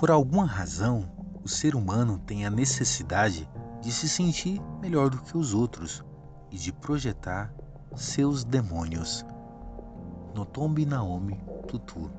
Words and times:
Por 0.00 0.10
alguma 0.10 0.46
razão, 0.46 1.06
o 1.44 1.46
ser 1.46 1.76
humano 1.76 2.16
tem 2.16 2.46
a 2.46 2.50
necessidade 2.50 3.46
de 3.82 3.92
se 3.92 4.08
sentir 4.08 4.58
melhor 4.80 5.10
do 5.10 5.18
que 5.18 5.36
os 5.36 5.52
outros 5.52 6.02
e 6.50 6.56
de 6.56 6.72
projetar 6.72 7.52
seus 7.94 8.42
demônios. 8.42 9.26
Notombi 10.34 10.86
Naomi 10.86 11.38
Tutu. 11.68 12.10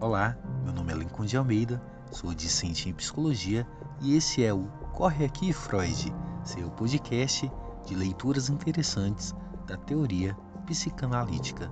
Olá, 0.00 0.38
meu 0.64 0.72
nome 0.72 0.90
é 0.90 0.96
Lincoln 0.96 1.26
de 1.26 1.36
Almeida, 1.36 1.82
sou 2.10 2.32
discente 2.32 2.88
em 2.88 2.94
psicologia 2.94 3.66
e 4.00 4.16
esse 4.16 4.42
é 4.42 4.54
o 4.54 4.64
Corre 4.94 5.26
Aqui 5.26 5.52
Freud, 5.52 6.10
seu 6.42 6.70
podcast 6.70 7.52
de 7.84 7.94
leituras 7.94 8.48
interessantes 8.48 9.34
da 9.66 9.76
teoria 9.76 10.34
psicanalítica. 10.64 11.70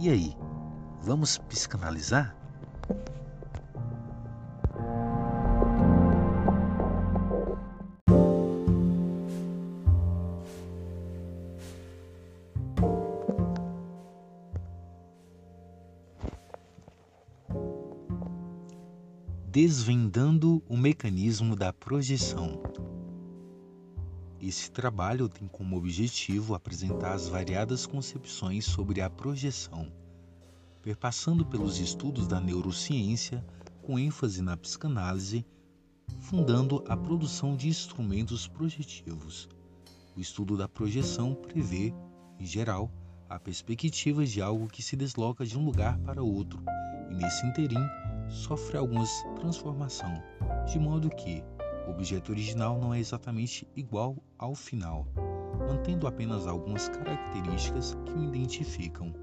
E 0.00 0.10
aí, 0.10 0.36
vamos 1.00 1.38
psicanalizar? 1.38 2.34
Desvendando 19.76 20.62
o 20.70 20.74
mecanismo 20.74 21.54
da 21.54 21.70
projeção. 21.70 22.62
Esse 24.40 24.70
trabalho 24.70 25.28
tem 25.28 25.46
como 25.46 25.76
objetivo 25.76 26.54
apresentar 26.54 27.12
as 27.12 27.28
variadas 27.28 27.84
concepções 27.84 28.64
sobre 28.64 29.02
a 29.02 29.10
projeção, 29.10 29.92
perpassando 30.80 31.44
pelos 31.44 31.78
estudos 31.78 32.26
da 32.26 32.40
neurociência, 32.40 33.44
com 33.82 33.98
ênfase 33.98 34.40
na 34.40 34.56
psicanálise, 34.56 35.44
fundando 36.20 36.82
a 36.88 36.96
produção 36.96 37.54
de 37.54 37.68
instrumentos 37.68 38.48
projetivos. 38.48 39.46
O 40.16 40.20
estudo 40.22 40.56
da 40.56 40.66
projeção 40.66 41.34
prevê, 41.34 41.92
em 42.40 42.46
geral, 42.46 42.90
a 43.28 43.38
perspectiva 43.38 44.24
de 44.24 44.40
algo 44.40 44.68
que 44.68 44.82
se 44.82 44.96
desloca 44.96 45.44
de 45.44 45.58
um 45.58 45.66
lugar 45.66 45.98
para 45.98 46.22
outro, 46.22 46.62
e 47.10 47.14
nesse 47.14 47.46
interim 47.46 47.86
sofre 48.28 48.76
algumas 48.76 49.10
transformação, 49.36 50.22
de 50.66 50.78
modo 50.78 51.10
que 51.10 51.42
o 51.86 51.90
objeto 51.90 52.32
original 52.32 52.78
não 52.78 52.92
é 52.92 52.98
exatamente 52.98 53.66
igual 53.76 54.16
ao 54.38 54.54
final, 54.54 55.06
mantendo 55.68 56.06
apenas 56.06 56.46
algumas 56.46 56.88
características 56.88 57.96
que 58.04 58.12
o 58.12 58.24
identificam. 58.24 59.14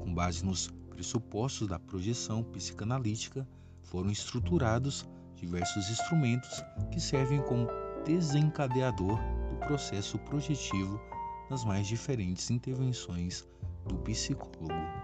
Com 0.00 0.14
base 0.14 0.44
nos 0.44 0.68
pressupostos 0.90 1.68
da 1.68 1.78
projeção 1.78 2.42
psicanalítica, 2.42 3.46
foram 3.82 4.10
estruturados 4.10 5.06
diversos 5.34 5.90
instrumentos 5.90 6.62
que 6.90 7.00
servem 7.00 7.42
como 7.42 7.66
desencadeador 8.04 9.18
do 9.50 9.56
processo 9.66 10.18
projetivo 10.20 11.00
nas 11.50 11.64
mais 11.64 11.86
diferentes 11.86 12.50
intervenções 12.50 13.44
do 13.86 13.96
psicólogo. 13.98 15.03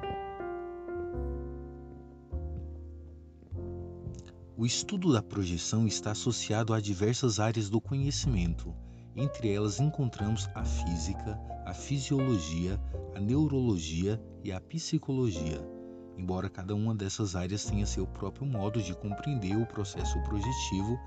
O 4.61 4.67
estudo 4.67 5.11
da 5.11 5.23
projeção 5.23 5.87
está 5.87 6.11
associado 6.11 6.75
a 6.75 6.81
diversas 6.83 7.41
áreas 7.41 7.71
do 7.71 7.81
conhecimento. 7.81 8.75
Entre 9.17 9.51
elas 9.51 9.81
encontramos 9.81 10.51
a 10.55 10.63
física, 10.63 11.41
a 11.65 11.73
fisiologia, 11.73 12.79
a 13.15 13.21
neurologia 13.21 14.23
e 14.45 14.53
a 14.53 14.61
psicologia. 14.61 15.67
Embora 16.15 16.51
cada 16.51 16.75
uma 16.75 16.95
dessas 16.95 17.35
áreas 17.35 17.65
tenha 17.65 17.87
seu 17.87 18.07
próprio 18.07 18.45
modo 18.45 18.83
de 18.83 18.93
compreender 18.93 19.57
o 19.57 19.65
processo 19.65 20.23
projetivo, 20.25 21.01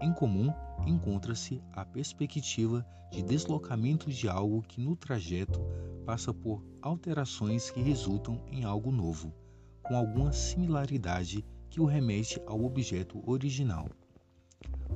em 0.00 0.10
comum 0.14 0.50
encontra-se 0.86 1.62
a 1.74 1.84
perspectiva 1.84 2.86
de 3.12 3.22
deslocamento 3.22 4.08
de 4.10 4.30
algo 4.30 4.62
que 4.62 4.80
no 4.80 4.96
trajeto 4.96 5.60
passa 6.06 6.32
por 6.32 6.64
alterações 6.80 7.70
que 7.70 7.82
resultam 7.82 8.42
em 8.50 8.64
algo 8.64 8.90
novo, 8.90 9.30
com 9.82 9.94
alguma 9.94 10.32
similaridade 10.32 11.44
que 11.74 11.80
o 11.80 11.84
remete 11.84 12.40
ao 12.46 12.64
objeto 12.64 13.20
original. 13.28 13.88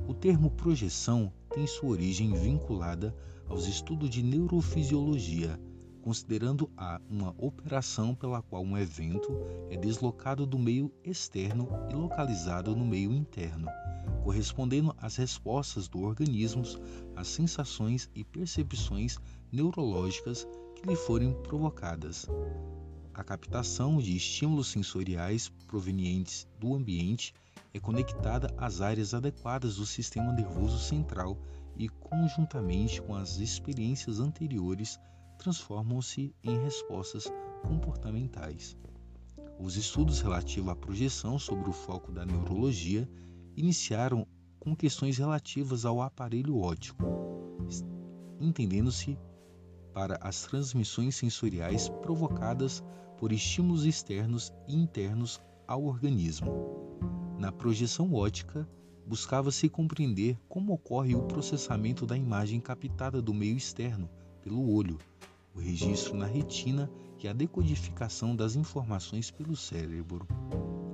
O 0.07 0.13
termo 0.13 0.49
projeção 0.49 1.29
tem 1.53 1.67
sua 1.67 1.89
origem 1.89 2.31
vinculada 2.33 3.13
aos 3.49 3.67
estudos 3.67 4.09
de 4.09 4.23
neurofisiologia, 4.23 5.59
considerando-a 6.01 7.01
uma 7.09 7.35
operação 7.37 8.15
pela 8.15 8.41
qual 8.41 8.63
um 8.63 8.77
evento 8.77 9.29
é 9.69 9.75
deslocado 9.75 10.45
do 10.45 10.57
meio 10.57 10.89
externo 11.03 11.67
e 11.91 11.95
localizado 11.95 12.73
no 12.73 12.85
meio 12.85 13.11
interno, 13.11 13.67
correspondendo 14.23 14.95
às 14.99 15.17
respostas 15.17 15.89
do 15.89 15.99
organismo 15.99 16.63
às 17.13 17.27
sensações 17.27 18.09
e 18.15 18.23
percepções 18.23 19.17
neurológicas 19.51 20.47
que 20.77 20.87
lhe 20.87 20.95
forem 20.95 21.33
provocadas 21.43 22.25
a 23.19 23.23
captação 23.23 23.97
de 23.97 24.15
estímulos 24.15 24.69
sensoriais 24.69 25.49
provenientes 25.67 26.47
do 26.57 26.73
ambiente 26.73 27.33
é 27.73 27.79
conectada 27.79 28.49
às 28.57 28.79
áreas 28.79 29.13
adequadas 29.13 29.75
do 29.75 29.85
sistema 29.85 30.31
nervoso 30.31 30.79
central 30.79 31.37
e, 31.75 31.89
conjuntamente 31.89 33.01
com 33.01 33.13
as 33.13 33.37
experiências 33.39 34.21
anteriores, 34.21 34.97
transformam-se 35.37 36.33
em 36.41 36.63
respostas 36.63 37.25
comportamentais. 37.61 38.77
Os 39.59 39.75
estudos 39.75 40.21
relativos 40.21 40.71
à 40.71 40.75
projeção 40.77 41.37
sobre 41.37 41.69
o 41.69 41.73
foco 41.73 42.13
da 42.13 42.25
neurologia 42.25 43.05
iniciaram 43.57 44.25
com 44.57 44.73
questões 44.73 45.17
relativas 45.17 45.83
ao 45.83 46.01
aparelho 46.01 46.57
óptico, 46.57 47.03
entendendo-se 48.39 49.19
para 49.93 50.17
as 50.21 50.43
transmissões 50.43 51.15
sensoriais 51.15 51.89
provocadas 51.89 52.81
por 53.19 53.33
estímulos 53.33 53.83
externos 53.83 54.53
e 54.65 54.73
internos 54.73 55.41
ao 55.67 55.83
organismo. 55.83 56.97
Na 57.37 57.51
projeção 57.51 58.13
ótica, 58.13 58.65
buscava-se 59.05 59.67
compreender 59.67 60.39
como 60.47 60.71
ocorre 60.71 61.15
o 61.15 61.23
processamento 61.23 62.05
da 62.05 62.15
imagem 62.15 62.61
captada 62.61 63.21
do 63.21 63.33
meio 63.33 63.57
externo 63.57 64.09
pelo 64.41 64.73
olho, 64.73 64.97
o 65.53 65.59
registro 65.59 66.15
na 66.15 66.25
retina 66.25 66.89
e 67.21 67.27
a 67.27 67.33
decodificação 67.33 68.33
das 68.33 68.55
informações 68.55 69.29
pelo 69.29 69.53
cérebro, 69.53 70.25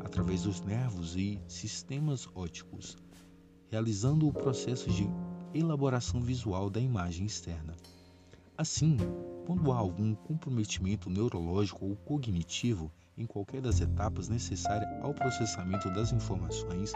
através 0.04 0.42
dos 0.42 0.62
nervos 0.62 1.16
e 1.16 1.40
sistemas 1.48 2.28
ópticos, 2.34 2.98
realizando 3.70 4.28
o 4.28 4.34
processo 4.34 4.90
de 4.90 5.08
elaboração 5.54 6.20
visual 6.20 6.72
da 6.72 6.80
imagem 6.80 7.28
externa. 7.28 7.76
Assim, 8.58 8.98
quando 9.46 9.72
há 9.72 9.78
algum 9.78 10.16
comprometimento 10.16 11.10
neurológico 11.10 11.86
ou 11.86 11.96
cognitivo 11.96 12.92
em 13.18 13.26
qualquer 13.26 13.62
das 13.62 13.80
etapas 13.80 14.28
necessárias 14.28 14.90
ao 15.02 15.14
processamento 15.14 15.90
das 15.92 16.12
informações, 16.12 16.92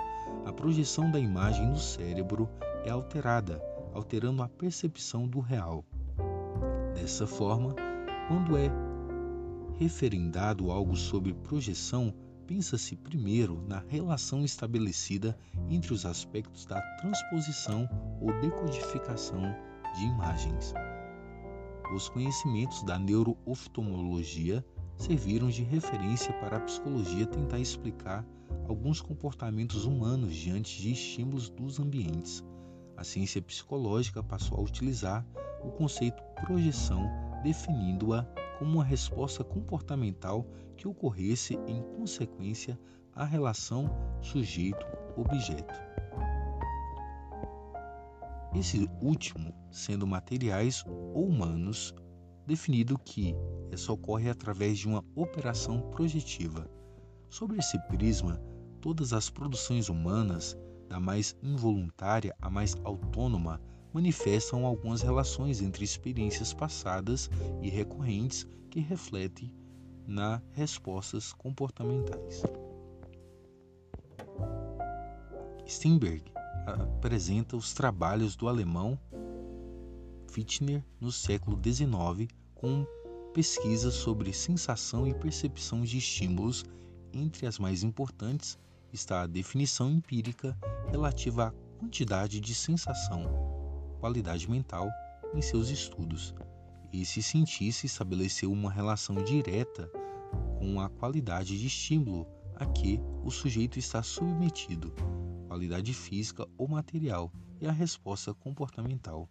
a 0.45 0.51
projeção 0.51 1.09
da 1.11 1.19
imagem 1.19 1.67
no 1.67 1.77
cérebro 1.77 2.49
é 2.83 2.89
alterada, 2.89 3.61
alterando 3.93 4.41
a 4.41 4.49
percepção 4.49 5.27
do 5.27 5.39
real. 5.39 5.85
Dessa 6.95 7.25
forma, 7.25 7.75
quando 8.27 8.57
é 8.57 8.69
referendado 9.77 10.71
algo 10.71 10.95
sobre 10.95 11.33
projeção, 11.33 12.13
pensa-se 12.45 12.95
primeiro 12.95 13.61
na 13.67 13.83
relação 13.87 14.43
estabelecida 14.43 15.37
entre 15.69 15.93
os 15.93 16.05
aspectos 16.05 16.65
da 16.65 16.81
transposição 16.97 17.87
ou 18.19 18.33
decodificação 18.41 19.55
de 19.95 20.03
imagens. 20.03 20.73
Os 21.91 22.07
conhecimentos 22.07 22.83
da 22.83 22.99
neurooftalmologia 22.99 24.63
serviram 24.95 25.49
de 25.49 25.63
referência 25.63 26.31
para 26.33 26.57
a 26.57 26.59
psicologia 26.59 27.25
tentar 27.25 27.59
explicar 27.59 28.23
alguns 28.67 29.01
comportamentos 29.01 29.85
humanos 29.85 30.35
diante 30.35 30.79
de 30.79 30.91
estímulos 30.91 31.49
dos 31.49 31.79
ambientes. 31.79 32.43
A 32.95 33.03
ciência 33.03 33.41
psicológica 33.41 34.21
passou 34.21 34.59
a 34.59 34.61
utilizar 34.61 35.25
o 35.63 35.71
conceito 35.71 36.21
projeção, 36.45 37.09
definindo-a 37.41 38.23
como 38.59 38.75
uma 38.75 38.83
resposta 38.83 39.43
comportamental 39.43 40.45
que 40.77 40.87
ocorresse 40.87 41.55
em 41.65 41.81
consequência 41.97 42.79
à 43.15 43.25
relação 43.25 43.89
sujeito-objeto. 44.21 45.73
Esse 48.53 48.89
último 49.01 49.53
sendo 49.71 50.07
materiais 50.07 50.83
ou 50.87 51.27
humanos, 51.27 51.93
definido 52.47 52.97
que 52.97 53.35
essa 53.71 53.93
ocorre 53.93 54.29
através 54.29 54.79
de 54.79 54.87
uma 54.87 55.05
operação 55.15 55.81
projetiva. 55.91 56.67
Sobre 57.29 57.59
esse 57.59 57.77
prisma, 57.87 58.41
todas 58.81 59.13
as 59.13 59.29
produções 59.29 59.87
humanas, 59.87 60.57
da 60.87 60.99
mais 60.99 61.37
involuntária 61.43 62.35
à 62.41 62.49
mais 62.49 62.75
autônoma, 62.83 63.61
manifestam 63.93 64.65
algumas 64.65 65.01
relações 65.01 65.61
entre 65.61 65.83
experiências 65.83 66.53
passadas 66.53 67.29
e 67.61 67.69
recorrentes 67.69 68.47
que 68.71 68.79
refletem 68.79 69.53
nas 70.07 70.41
respostas 70.53 71.31
comportamentais. 71.33 72.43
Steinberg 75.67 76.23
apresenta 76.73 77.55
os 77.55 77.73
trabalhos 77.73 78.35
do 78.35 78.47
alemão 78.47 78.99
Fichtner 80.31 80.83
no 80.99 81.11
século 81.11 81.59
XIX 81.61 82.29
com 82.53 82.85
pesquisas 83.33 83.93
sobre 83.93 84.33
sensação 84.33 85.07
e 85.07 85.13
percepção 85.13 85.81
de 85.81 85.97
estímulos. 85.97 86.63
Entre 87.11 87.47
as 87.47 87.57
mais 87.57 87.83
importantes 87.83 88.57
está 88.93 89.23
a 89.23 89.27
definição 89.27 89.89
empírica 89.89 90.57
relativa 90.91 91.47
à 91.47 91.79
quantidade 91.79 92.39
de 92.39 92.53
sensação, 92.53 93.23
qualidade 93.99 94.49
mental 94.49 94.87
em 95.33 95.41
seus 95.41 95.69
estudos. 95.69 96.33
Esse 96.91 97.21
cientista 97.21 97.85
estabeleceu 97.85 98.51
uma 98.51 98.71
relação 98.71 99.15
direta 99.23 99.89
com 100.57 100.79
a 100.79 100.89
qualidade 100.89 101.57
de 101.57 101.67
estímulo 101.67 102.27
a 102.55 102.65
que 102.65 102.99
o 103.23 103.31
sujeito 103.31 103.79
está 103.79 104.03
submetido, 104.03 104.93
qualidade 105.49 105.95
física 105.95 106.47
ou 106.59 106.67
material, 106.67 107.33
e 107.59 107.65
a 107.65 107.71
resposta 107.71 108.35
comportamental. 108.35 109.27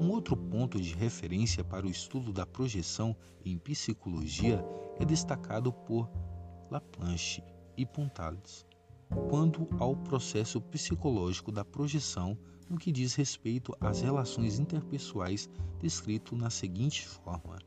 Um 0.00 0.08
outro 0.10 0.36
ponto 0.36 0.80
de 0.80 0.94
referência 0.94 1.64
para 1.64 1.84
o 1.84 1.90
estudo 1.90 2.32
da 2.32 2.46
projeção 2.46 3.16
em 3.44 3.58
psicologia 3.58 4.64
é 5.00 5.04
destacado 5.04 5.72
por 5.72 6.08
Laplanche 6.70 7.42
e 7.76 7.84
Pontales, 7.84 8.64
quanto 9.28 9.66
ao 9.80 9.96
processo 9.96 10.60
psicológico 10.60 11.50
da 11.50 11.64
projeção 11.64 12.38
no 12.68 12.78
que 12.78 12.92
diz 12.92 13.14
respeito 13.16 13.76
às 13.80 14.02
relações 14.02 14.60
interpessoais, 14.60 15.50
descrito 15.80 16.36
na 16.36 16.48
seguinte 16.48 17.06
forma: 17.08 17.58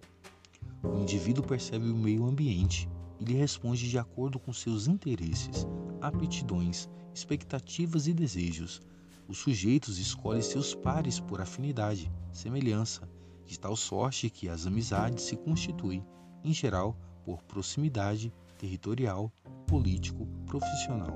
o 0.82 1.00
indivíduo 1.00 1.46
percebe 1.46 1.90
o 1.90 1.98
meio 1.98 2.26
ambiente 2.26 2.90
e 3.20 3.26
lhe 3.26 3.34
responde 3.34 3.90
de 3.90 4.00
acordo 4.00 4.40
com 4.40 4.54
seus 4.54 4.88
interesses, 4.88 5.68
aptidões, 6.02 6.90
expectativas 7.14 8.08
e 8.08 8.14
desejos 8.14 8.82
os 9.28 9.38
sujeitos 9.38 10.00
escolhem 10.00 10.42
seus 10.42 10.76
pares 10.76 11.20
por 11.20 11.40
afinidade, 11.40 12.12
semelhança, 12.32 13.10
de 13.46 13.58
tal 13.58 13.76
sorte 13.76 14.30
que 14.30 14.50
as 14.50 14.68
amizades 14.68 15.24
se 15.24 15.36
constituem, 15.36 16.06
em 16.44 16.54
geral, 16.54 16.98
por 17.24 17.42
proximidade 17.44 18.34
territorial, 18.58 19.32
político, 19.66 20.28
profissional. 20.46 21.16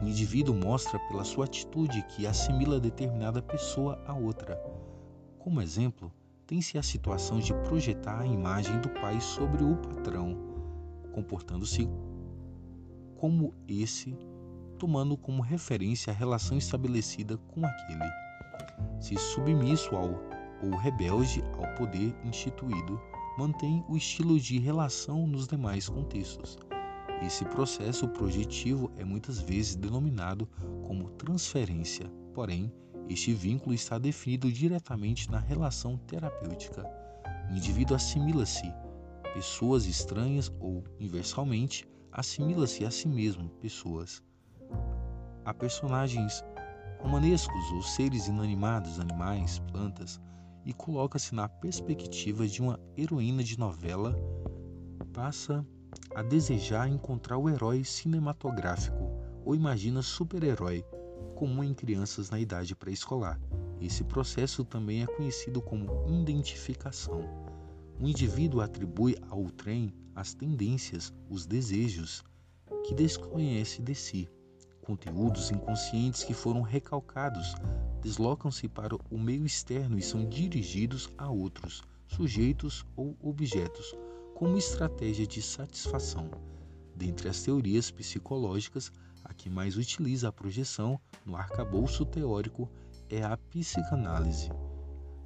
O 0.00 0.06
indivíduo 0.06 0.54
mostra 0.54 0.98
pela 1.08 1.24
sua 1.24 1.44
atitude 1.44 2.02
que 2.02 2.26
assimila 2.26 2.78
determinada 2.78 3.42
pessoa 3.42 4.00
a 4.06 4.14
outra. 4.14 4.56
Como 5.40 5.60
exemplo, 5.60 6.12
tem-se 6.46 6.78
a 6.78 6.82
situação 6.82 7.40
de 7.40 7.52
projetar 7.52 8.20
a 8.20 8.26
imagem 8.26 8.80
do 8.80 8.88
pai 8.90 9.20
sobre 9.20 9.64
o 9.64 9.76
patrão, 9.76 10.36
comportando-se 11.12 11.88
como 13.16 13.52
esse 13.66 14.16
tomando 14.78 15.16
como 15.16 15.42
referência 15.42 16.12
a 16.12 16.16
relação 16.16 16.56
estabelecida 16.56 17.36
com 17.36 17.66
aquele. 17.66 18.10
Se 19.00 19.16
submisso 19.16 19.94
ao 19.94 20.38
ou 20.62 20.76
rebelde 20.76 21.42
ao 21.56 21.74
poder 21.74 22.14
instituído, 22.24 23.00
mantém 23.38 23.84
o 23.88 23.96
estilo 23.96 24.38
de 24.40 24.58
relação 24.58 25.26
nos 25.26 25.46
demais 25.46 25.88
contextos. 25.88 26.58
Esse 27.24 27.44
processo 27.44 28.08
projetivo 28.08 28.90
é 28.96 29.04
muitas 29.04 29.38
vezes 29.38 29.76
denominado 29.76 30.48
como 30.86 31.10
transferência, 31.10 32.10
porém, 32.34 32.72
este 33.08 33.32
vínculo 33.32 33.74
está 33.74 33.98
definido 33.98 34.50
diretamente 34.52 35.30
na 35.30 35.38
relação 35.38 35.96
terapêutica. 35.96 36.84
O 37.50 37.56
indivíduo 37.56 37.96
assimila-se 37.96 38.72
pessoas 39.34 39.86
estranhas 39.86 40.52
ou, 40.60 40.84
inversalmente, 41.00 41.88
assimila-se 42.12 42.84
a 42.84 42.90
si 42.90 43.08
mesmo 43.08 43.48
pessoas 43.60 44.22
a 45.48 45.54
personagens 45.54 46.44
romanescos 46.98 47.72
ou 47.72 47.82
seres 47.82 48.26
inanimados, 48.26 49.00
animais, 49.00 49.58
plantas, 49.72 50.20
e 50.62 50.74
coloca-se 50.74 51.34
na 51.34 51.48
perspectiva 51.48 52.46
de 52.46 52.60
uma 52.60 52.78
heroína 52.94 53.42
de 53.42 53.58
novela, 53.58 54.14
passa 55.10 55.66
a 56.14 56.22
desejar 56.22 56.86
encontrar 56.86 57.38
o 57.38 57.48
herói 57.48 57.82
cinematográfico 57.82 59.10
ou 59.42 59.54
imagina 59.54 60.02
super-herói, 60.02 60.84
comum 61.34 61.64
em 61.64 61.72
crianças 61.72 62.28
na 62.28 62.38
idade 62.38 62.76
pré-escolar. 62.76 63.40
Esse 63.80 64.04
processo 64.04 64.66
também 64.66 65.02
é 65.02 65.06
conhecido 65.06 65.62
como 65.62 66.06
identificação. 66.10 67.22
O 67.98 68.06
indivíduo 68.06 68.60
atribui 68.60 69.16
ao 69.30 69.44
trem 69.44 69.94
as 70.14 70.34
tendências, 70.34 71.10
os 71.30 71.46
desejos 71.46 72.22
que 72.84 72.94
desconhece 72.94 73.80
de 73.80 73.94
si 73.94 74.28
conteúdos 74.88 75.50
inconscientes 75.50 76.24
que 76.24 76.32
foram 76.32 76.62
recalcados 76.62 77.54
deslocam-se 78.00 78.66
para 78.66 78.96
o 79.10 79.18
meio 79.18 79.44
externo 79.44 79.98
e 79.98 80.02
são 80.02 80.26
dirigidos 80.26 81.10
a 81.18 81.28
outros, 81.28 81.82
sujeitos 82.06 82.86
ou 82.96 83.14
objetos, 83.20 83.94
como 84.34 84.56
estratégia 84.56 85.26
de 85.26 85.42
satisfação. 85.42 86.30
Dentre 86.96 87.28
as 87.28 87.42
teorias 87.42 87.90
psicológicas, 87.90 88.90
a 89.22 89.34
que 89.34 89.50
mais 89.50 89.76
utiliza 89.76 90.28
a 90.28 90.32
projeção 90.32 90.98
no 91.22 91.36
arcabouço 91.36 92.06
teórico 92.06 92.66
é 93.10 93.22
a 93.22 93.36
psicanálise. 93.36 94.50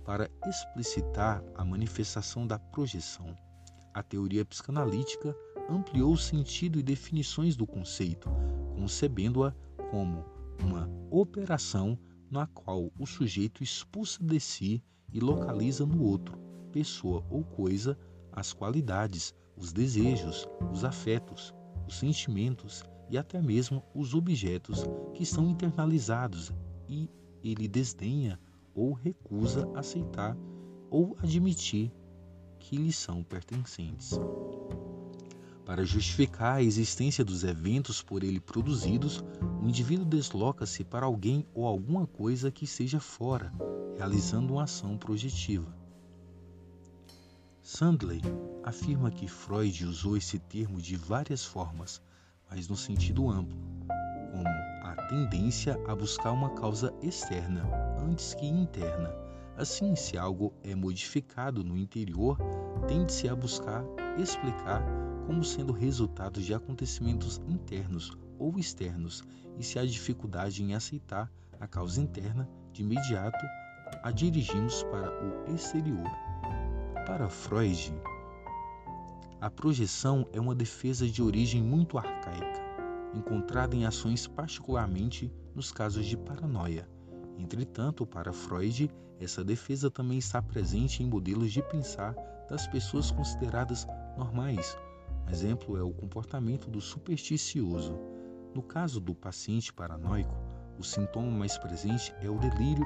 Para 0.05 0.29
explicitar 0.45 1.41
a 1.55 1.65
manifestação 1.65 2.49
da 2.49 2.59
projeção, 2.59 3.37
a 3.95 4.03
teoria 4.03 4.45
psicanalítica 4.45 5.37
ampliou 5.73 6.13
o 6.13 6.19
sentido 6.19 6.79
e 6.79 6.83
definições 6.83 7.57
do 7.57 7.67
conceito, 7.67 8.29
concebendo-a 8.75 9.53
como 9.91 10.25
uma 10.63 10.89
operação 11.11 11.99
na 12.31 12.47
qual 12.47 12.91
o 12.99 13.07
sujeito 13.07 13.63
expulsa 13.63 14.23
de 14.23 14.39
si 14.39 14.83
e 15.13 15.21
localiza 15.21 15.85
no 15.85 16.03
outro, 16.03 16.39
pessoa 16.71 17.25
ou 17.31 17.45
coisa, 17.45 17.99
as 18.33 18.53
qualidades, 18.53 19.35
os 19.57 19.73
desejos, 19.73 20.47
os 20.73 20.85
afetos, 20.85 21.55
os 21.87 21.99
sentimentos 21.99 22.83
e 23.11 23.19
até 23.19 23.41
mesmo 23.43 23.83
os 23.95 24.15
objetos 24.15 24.85
que 25.13 25.23
estão 25.23 25.49
internalizados 25.49 26.51
e 26.89 27.11
ele 27.45 27.69
desdenha 27.69 28.41
ou 28.75 28.93
recusa 28.93 29.71
aceitar 29.75 30.37
ou 30.91 31.17
admitir 31.23 31.93
que 32.59 32.77
lhe 32.77 32.93
são 32.93 33.23
pertencentes 33.23 34.19
para 35.65 35.85
justificar 35.85 36.57
a 36.57 36.63
existência 36.63 37.25
dos 37.25 37.45
eventos 37.45 38.03
por 38.03 38.25
ele 38.25 38.41
produzidos, 38.41 39.25
o 39.63 39.69
indivíduo 39.69 40.05
desloca-se 40.05 40.83
para 40.85 41.07
alguém 41.07 41.47
ou 41.55 41.67
alguma 41.67 42.07
coisa 42.07 42.51
que 42.51 42.65
esteja 42.65 42.99
fora, 42.99 43.53
realizando 43.97 44.55
uma 44.55 44.65
ação 44.65 44.97
projetiva. 44.97 45.73
Sandley 47.63 48.21
afirma 48.65 49.11
que 49.11 49.29
Freud 49.29 49.87
usou 49.87 50.17
esse 50.17 50.39
termo 50.39 50.83
de 50.83 50.97
várias 50.97 51.45
formas, 51.45 52.03
mas 52.51 52.69
no 52.69 52.77
sentido 52.77 53.31
amplo, 53.31 53.57
como 54.33 54.49
a 54.83 54.97
tendência 55.09 55.81
a 55.87 55.95
buscar 55.95 56.33
uma 56.33 56.51
causa 56.51 56.93
externa 57.01 57.63
antes 57.99 58.35
que 58.35 58.47
interna. 58.47 59.15
Assim, 59.57 59.95
se 59.95 60.19
algo 60.19 60.53
é 60.65 60.75
modificado 60.75 61.63
no 61.63 61.77
interior, 61.77 62.37
tende-se 62.89 63.29
a 63.29 63.37
buscar 63.37 63.85
explicar 64.19 64.83
como 65.27 65.45
sendo 65.45 65.73
resultado 65.73 66.41
de 66.41 66.55
acontecimentos 66.55 67.41
internos 67.49 68.17
ou 68.39 68.59
externos, 68.59 69.23
e 69.59 69.63
se 69.63 69.79
há 69.79 69.85
dificuldade 69.85 70.63
em 70.63 70.75
aceitar 70.75 71.31
a 71.61 71.67
causa 71.67 72.01
interna, 72.01 72.49
de 72.73 72.83
imediato 72.83 73.45
a 74.03 74.11
dirigimos 74.11 74.83
para 74.85 75.11
o 75.23 75.55
exterior. 75.55 76.11
Para 77.07 77.29
Freud, 77.29 77.95
a 79.41 79.51
projeção 79.51 80.27
é 80.33 80.41
uma 80.41 80.55
defesa 80.55 81.07
de 81.07 81.23
origem 81.23 81.63
muito 81.63 81.99
arcaica, 81.99 82.61
encontrada 83.15 83.77
em 83.77 83.85
ações 83.85 84.27
particularmente 84.27 85.33
nos 85.55 85.73
casos 85.73 86.07
de 86.07 86.17
paranoia. 86.17 86.89
Entretanto, 87.37 88.07
para 88.07 88.33
Freud, 88.33 88.89
essa 89.21 89.45
defesa 89.45 89.91
também 89.91 90.19
está 90.19 90.41
presente 90.41 91.03
em 91.03 91.07
modelos 91.07 91.53
de 91.53 91.63
pensar 91.63 92.15
das 92.49 92.67
pessoas 92.67 93.11
consideradas 93.11 93.87
normais, 94.17 94.77
exemplo 95.31 95.77
é 95.77 95.83
o 95.83 95.93
comportamento 95.93 96.71
do 96.71 96.81
supersticioso. 96.81 97.99
No 98.55 98.63
caso 98.63 99.01
do 99.01 99.15
paciente 99.15 99.73
paranoico, 99.73 100.35
o 100.79 100.83
sintoma 100.83 101.31
mais 101.31 101.57
presente 101.59 102.15
é 102.21 102.29
o 102.29 102.39
delírio 102.39 102.85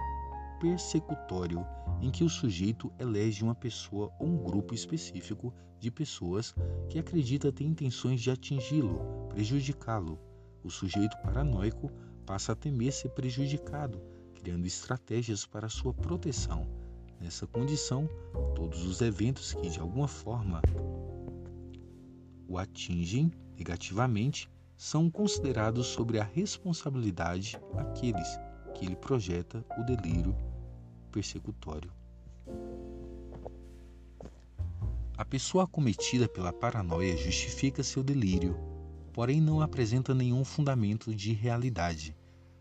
persecutório, 0.61 1.65
em 2.01 2.11
que 2.11 2.25
o 2.25 2.29
sujeito 2.29 2.93
elege 2.99 3.43
uma 3.43 3.55
pessoa 3.55 4.13
ou 4.19 4.27
um 4.27 4.37
grupo 4.37 4.75
específico 4.75 5.53
de 5.79 5.91
pessoas 5.91 6.55
que 6.89 6.99
acredita 6.99 7.53
ter 7.53 7.65
intenções 7.65 8.21
de 8.21 8.31
atingi-lo, 8.31 9.29
prejudicá-lo. 9.29 10.19
O 10.63 10.71
sujeito 10.71 11.17
paranoico 11.23 11.91
passa 12.25 12.53
a 12.53 12.57
temer 12.57 12.93
ser 12.93 13.11
prejudicado, 13.11 14.01
criando 14.35 14.67
estratégias 14.67 15.47
para 15.47 15.69
sua 15.69 15.93
proteção. 15.93 16.67
Nessa 17.21 17.47
condição, 17.47 18.09
todos 18.55 18.85
os 18.85 19.01
eventos 19.01 19.55
que 19.55 19.71
de 19.71 19.81
alguma 19.81 20.09
forma 20.09 20.61
atingem 22.59 23.31
negativamente 23.57 24.49
são 24.77 25.11
considerados 25.11 25.87
sobre 25.87 26.19
a 26.19 26.25
responsabilidade 26.25 27.59
aqueles 27.77 28.29
que 28.75 28.85
ele 28.85 28.97
projeta 28.97 29.65
o 29.79 29.83
delírio 29.83 30.37
persecutório. 31.11 31.91
A 35.17 35.25
pessoa 35.25 35.65
acometida 35.65 36.29
pela 36.29 36.53
paranoia 36.53 37.17
justifica 37.17 37.83
seu 37.83 38.03
delírio, 38.03 38.55
porém 39.15 39.41
não 39.41 39.63
apresenta 39.63 40.15
nenhum 40.15 40.45
fundamento 40.45 41.15
de 41.15 41.33
realidade. 41.33 42.15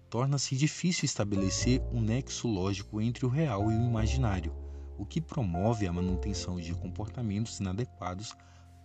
Torna-se 0.09 0.55
difícil 0.55 1.03
estabelecer 1.03 1.81
um 1.91 1.99
nexo 1.99 2.47
lógico 2.47 3.01
entre 3.01 3.25
o 3.25 3.29
real 3.29 3.69
e 3.69 3.75
o 3.75 3.85
imaginário, 3.85 4.55
o 4.97 5.05
que 5.05 5.19
promove 5.19 5.85
a 5.85 5.91
manutenção 5.91 6.55
de 6.55 6.73
comportamentos 6.73 7.59
inadequados 7.59 8.33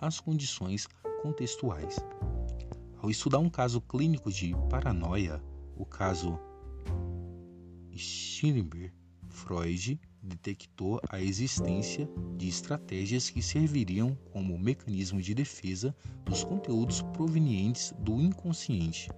às 0.01 0.19
condições 0.19 0.89
contextuais. 1.23 1.97
Ao 2.99 3.11
estudar 3.11 3.39
um 3.39 3.51
caso 3.51 3.81
clínico 3.81 4.31
de 4.31 4.55
paranoia, 4.69 5.43
o 5.77 5.85
caso 5.85 6.39
Schillenberg, 7.95 8.93
Freud 9.29 10.01
detectou 10.23 11.01
a 11.09 11.21
existência 11.21 12.09
de 12.37 12.49
estratégias 12.49 13.31
que 13.31 13.43
serviriam 13.43 14.17
como 14.33 14.59
mecanismo 14.59 15.21
de 15.21 15.35
defesa 15.35 15.95
dos 16.25 16.45
conteúdos 16.45 17.01
provenientes 17.15 17.95
do 17.99 18.21
inconsciente. 18.21 19.09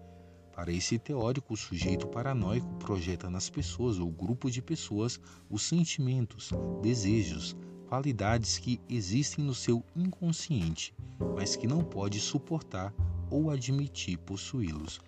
Para 0.53 0.71
esse 0.71 0.99
teórico, 0.99 1.55
o 1.55 1.57
sujeito 1.57 2.07
paranoico 2.07 2.69
projeta 2.77 3.31
nas 3.31 3.49
pessoas 3.49 3.99
ou 3.99 4.11
grupo 4.11 4.51
de 4.51 4.61
pessoas 4.61 5.19
os 5.49 5.63
sentimentos, 5.63 6.51
desejos, 6.83 7.57
qualidades 7.93 8.57
que 8.57 8.81
existem 8.89 9.45
no 9.45 9.53
seu 9.53 9.85
inconsciente, 9.95 10.95
mas 11.37 11.55
que 11.57 11.67
não 11.67 11.85
pode 11.85 12.19
suportar 12.21 12.91
ou 13.31 13.51
admitir 13.51 14.17
possuí-los. 14.17 14.99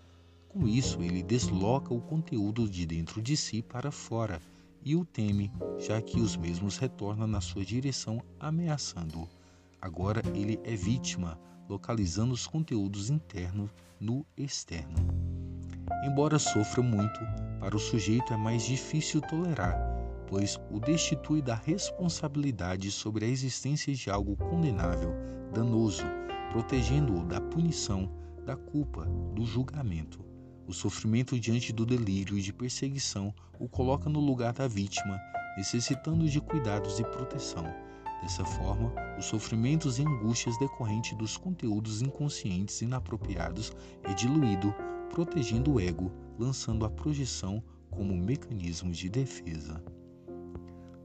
Com 0.50 0.68
isso, 0.68 1.02
ele 1.02 1.22
desloca 1.22 1.94
o 1.94 2.00
conteúdo 2.02 2.68
de 2.68 2.84
dentro 2.84 3.22
de 3.22 3.38
si 3.38 3.62
para 3.62 3.90
fora 3.90 4.38
e 4.84 4.94
o 4.94 5.02
teme, 5.02 5.50
já 5.78 6.02
que 6.02 6.20
os 6.20 6.36
mesmos 6.36 6.76
retornam 6.76 7.26
na 7.26 7.40
sua 7.40 7.64
direção 7.64 8.22
ameaçando-o. 8.38 9.26
Agora 9.80 10.20
ele 10.34 10.60
é 10.62 10.76
vítima, 10.76 11.40
localizando 11.66 12.34
os 12.34 12.46
conteúdos 12.46 13.08
internos 13.08 13.70
no 13.98 14.26
externo. 14.36 14.96
Embora 16.04 16.38
sofra 16.38 16.82
muito, 16.82 17.18
para 17.58 17.74
o 17.74 17.80
sujeito 17.80 18.34
é 18.34 18.36
mais 18.36 18.66
difícil 18.66 19.22
tolerar, 19.22 20.03
pois 20.34 20.58
o 20.68 20.80
destitui 20.80 21.40
da 21.40 21.54
responsabilidade 21.54 22.90
sobre 22.90 23.24
a 23.24 23.28
existência 23.28 23.94
de 23.94 24.10
algo 24.10 24.36
condenável, 24.36 25.14
danoso, 25.52 26.02
protegendo-o 26.50 27.24
da 27.24 27.40
punição, 27.40 28.10
da 28.44 28.56
culpa, 28.56 29.06
do 29.32 29.46
julgamento. 29.46 30.24
O 30.66 30.72
sofrimento 30.72 31.38
diante 31.38 31.72
do 31.72 31.86
delírio 31.86 32.36
e 32.36 32.42
de 32.42 32.52
perseguição 32.52 33.32
o 33.60 33.68
coloca 33.68 34.10
no 34.10 34.18
lugar 34.18 34.52
da 34.52 34.66
vítima, 34.66 35.20
necessitando 35.56 36.28
de 36.28 36.40
cuidados 36.40 36.98
e 36.98 37.04
proteção. 37.04 37.72
Dessa 38.20 38.44
forma, 38.44 38.92
os 39.16 39.26
sofrimentos 39.26 40.00
e 40.00 40.02
angústias 40.02 40.58
decorrentes 40.58 41.16
dos 41.16 41.36
conteúdos 41.36 42.02
inconscientes 42.02 42.82
inapropriados 42.82 43.70
é 44.02 44.12
diluído, 44.12 44.74
protegendo 45.10 45.74
o 45.74 45.80
ego, 45.80 46.10
lançando 46.36 46.84
a 46.84 46.90
projeção 46.90 47.62
como 47.88 48.16
mecanismo 48.16 48.90
de 48.90 49.08
defesa. 49.08 49.80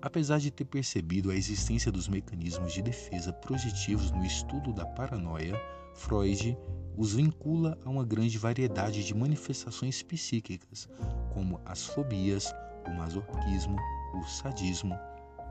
Apesar 0.01 0.39
de 0.39 0.49
ter 0.49 0.63
percebido 0.63 1.29
a 1.29 1.35
existência 1.35 1.91
dos 1.91 2.07
mecanismos 2.07 2.71
de 2.71 2.81
defesa 2.81 3.33
projetivos 3.33 4.11
no 4.11 4.23
estudo 4.23 4.71
da 4.71 4.85
paranoia, 4.85 5.59
Freud 5.93 6.57
os 6.95 7.13
vincula 7.13 7.77
a 7.83 7.89
uma 7.89 8.05
grande 8.05 8.37
variedade 8.37 9.03
de 9.03 9.13
manifestações 9.13 10.01
psíquicas, 10.01 10.87
como 11.33 11.59
as 11.65 11.85
fobias, 11.85 12.53
o 12.87 12.91
masoquismo, 12.91 13.77
o 14.15 14.23
sadismo. 14.23 14.97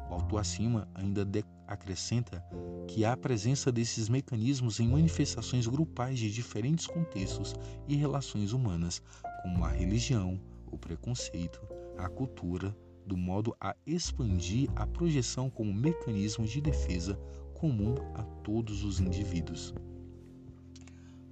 O 0.09 0.15
autor 0.15 0.41
acima 0.41 0.89
ainda 0.95 1.27
acrescenta 1.67 2.43
que 2.87 3.05
há 3.05 3.13
a 3.13 3.17
presença 3.17 3.71
desses 3.71 4.09
mecanismos 4.09 4.81
em 4.81 4.89
manifestações 4.89 5.67
grupais 5.67 6.19
de 6.19 6.33
diferentes 6.33 6.87
contextos 6.87 7.55
e 7.87 7.95
relações 7.95 8.55
humanas, 8.55 9.03
como 9.43 9.63
a 9.63 9.69
religião, 9.69 10.41
o 10.67 10.79
preconceito, 10.79 11.61
a 11.99 12.09
cultura, 12.09 12.75
do 13.09 13.17
modo 13.17 13.57
a 13.59 13.75
expandir 13.87 14.69
a 14.77 14.87
projeção 14.87 15.49
como 15.49 15.73
mecanismo 15.73 16.45
de 16.45 16.61
defesa 16.61 17.19
comum 17.55 17.95
a 18.15 18.23
todos 18.45 18.85
os 18.85 19.01
indivíduos. 19.01 19.75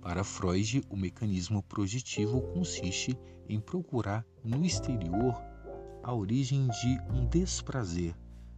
Para 0.00 0.24
Freud, 0.24 0.82
o 0.88 0.96
mecanismo 0.96 1.62
projetivo 1.62 2.40
consiste 2.40 3.16
em 3.48 3.60
procurar 3.60 4.24
no 4.42 4.64
exterior 4.64 5.34
a 6.02 6.14
origem 6.14 6.66
de 6.68 6.98
um 7.12 7.26
desprazer, 7.26 8.14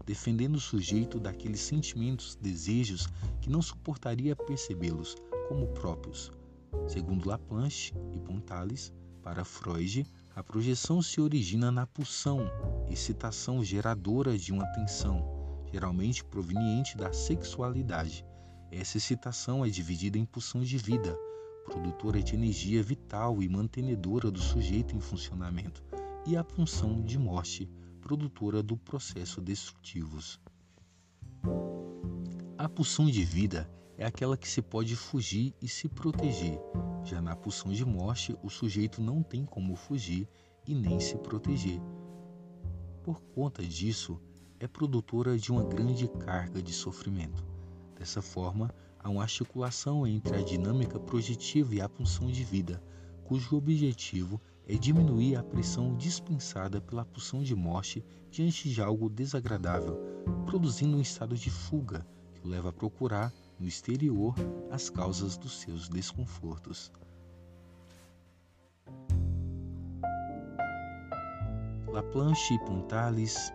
defendendo 0.07 0.57
o 0.57 0.61
sujeito 0.61 1.19
daqueles 1.19 1.61
sentimentos, 1.61 2.37
desejos 2.37 3.09
que 3.41 3.51
não 3.51 3.61
suportaria 3.61 4.37
percebê-los 4.37 5.17
como 5.49 5.67
próprios. 5.69 6.31
Segundo 6.87 7.29
Laplanche 7.29 7.95
e 8.13 8.19
Pontales, 8.19 8.93
para 9.23 9.45
Freud, 9.45 10.07
a 10.39 10.43
projeção 10.45 11.03
se 11.03 11.21
origina 11.21 11.73
na 11.73 11.85
pulsão, 11.85 12.49
excitação 12.89 13.65
geradora 13.65 14.39
de 14.39 14.53
uma 14.53 14.65
tensão, 14.69 15.21
geralmente 15.73 16.25
proveniente 16.25 16.97
da 16.97 17.13
sexualidade. 17.13 18.25
Essa 18.71 18.99
excitação 18.99 19.65
é 19.65 19.69
dividida 19.69 20.17
em 20.17 20.25
pulsão 20.25 20.61
de 20.61 20.79
vida, 20.79 21.19
produtora 21.65 22.23
de 22.23 22.37
energia 22.37 22.81
vital 22.85 23.43
e 23.43 23.49
mantenedora 23.49 24.31
do 24.31 24.39
sujeito 24.39 24.95
em 24.95 25.01
funcionamento, 25.01 25.83
e 26.25 26.37
a 26.37 26.45
pulsão 26.45 27.03
de 27.03 27.19
morte, 27.19 27.69
produtora 28.01 28.63
do 28.63 28.77
processo 28.77 29.41
destrutivos. 29.41 30.41
A 32.57 32.69
pulsão 32.69 33.07
de 33.07 33.25
vida 33.25 33.69
é 33.99 34.07
aquela 34.07 34.37
que 34.37 34.49
se 34.49 34.63
pode 34.63 34.95
fugir 34.95 35.53
e 35.61 35.67
se 35.67 35.89
proteger. 35.89 36.57
Já 37.03 37.21
na 37.21 37.35
pulsão 37.35 37.73
de 37.73 37.85
morte, 37.85 38.39
o 38.45 38.49
sujeito 38.49 39.03
não 39.03 39.25
tem 39.25 39.45
como 39.45 39.75
fugir 39.75 40.29
e 40.65 40.73
nem 40.73 41.01
se 41.01 41.17
proteger. 41.17 41.81
Por 43.03 43.21
conta 43.35 43.61
disso, 43.61 44.21
é 44.61 44.69
produtora 44.69 45.37
de 45.37 45.51
uma 45.51 45.65
grande 45.65 46.07
carga 46.07 46.63
de 46.63 46.73
sofrimento. 46.73 47.45
Dessa 47.99 48.23
forma, 48.23 48.73
há 49.01 49.11
uma 49.11 49.23
articulação 49.23 50.07
entre 50.07 50.37
a 50.37 50.45
dinâmica 50.45 51.01
projetiva 51.01 51.75
e 51.75 51.81
a 51.81 51.89
pulsão 51.89 52.29
de 52.29 52.45
vida, 52.45 52.81
cujo 53.25 53.57
objetivo 53.57 54.41
é 54.65 54.75
diminuir 54.75 55.35
a 55.35 55.43
pressão 55.43 55.97
dispensada 55.97 56.81
pela 56.81 57.05
pulsão 57.05 57.43
de 57.43 57.57
morte 57.57 58.05
diante 58.31 58.71
de 58.71 58.81
algo 58.81 59.11
desagradável, 59.11 59.99
produzindo 60.47 60.97
um 60.97 61.01
estado 61.01 61.35
de 61.35 61.51
fuga 61.51 62.07
que 62.35 62.47
o 62.47 62.51
leva 62.51 62.69
a 62.69 62.73
procurar 62.73 63.33
no 63.59 63.67
exterior 63.67 64.35
as 64.71 64.89
causas 64.89 65.37
dos 65.37 65.61
seus 65.61 65.89
desconfortos. 65.89 66.93
Laplanche 71.89 72.55
e 72.55 72.59
Pontales 72.61 73.53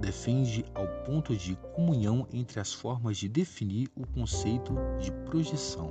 defende 0.00 0.64
ao 0.74 0.86
ponto 1.04 1.36
de 1.36 1.56
comunhão 1.74 2.26
entre 2.32 2.60
as 2.60 2.72
formas 2.72 3.16
de 3.16 3.28
definir 3.28 3.88
o 3.94 4.06
conceito 4.06 4.74
de 5.00 5.12
projeção. 5.28 5.90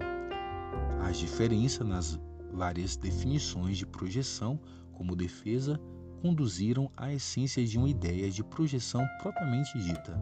As 1.01 1.17
diferenças 1.17 1.87
nas 1.87 2.19
várias 2.51 2.95
definições 2.95 3.77
de 3.77 3.85
projeção 3.85 4.59
como 4.93 5.15
defesa 5.15 5.79
conduziram 6.21 6.91
à 6.97 7.13
essência 7.13 7.63
de 7.63 7.77
uma 7.77 7.89
ideia 7.89 8.29
de 8.31 8.43
projeção 8.43 9.05
propriamente 9.21 9.77
dita, 9.77 10.19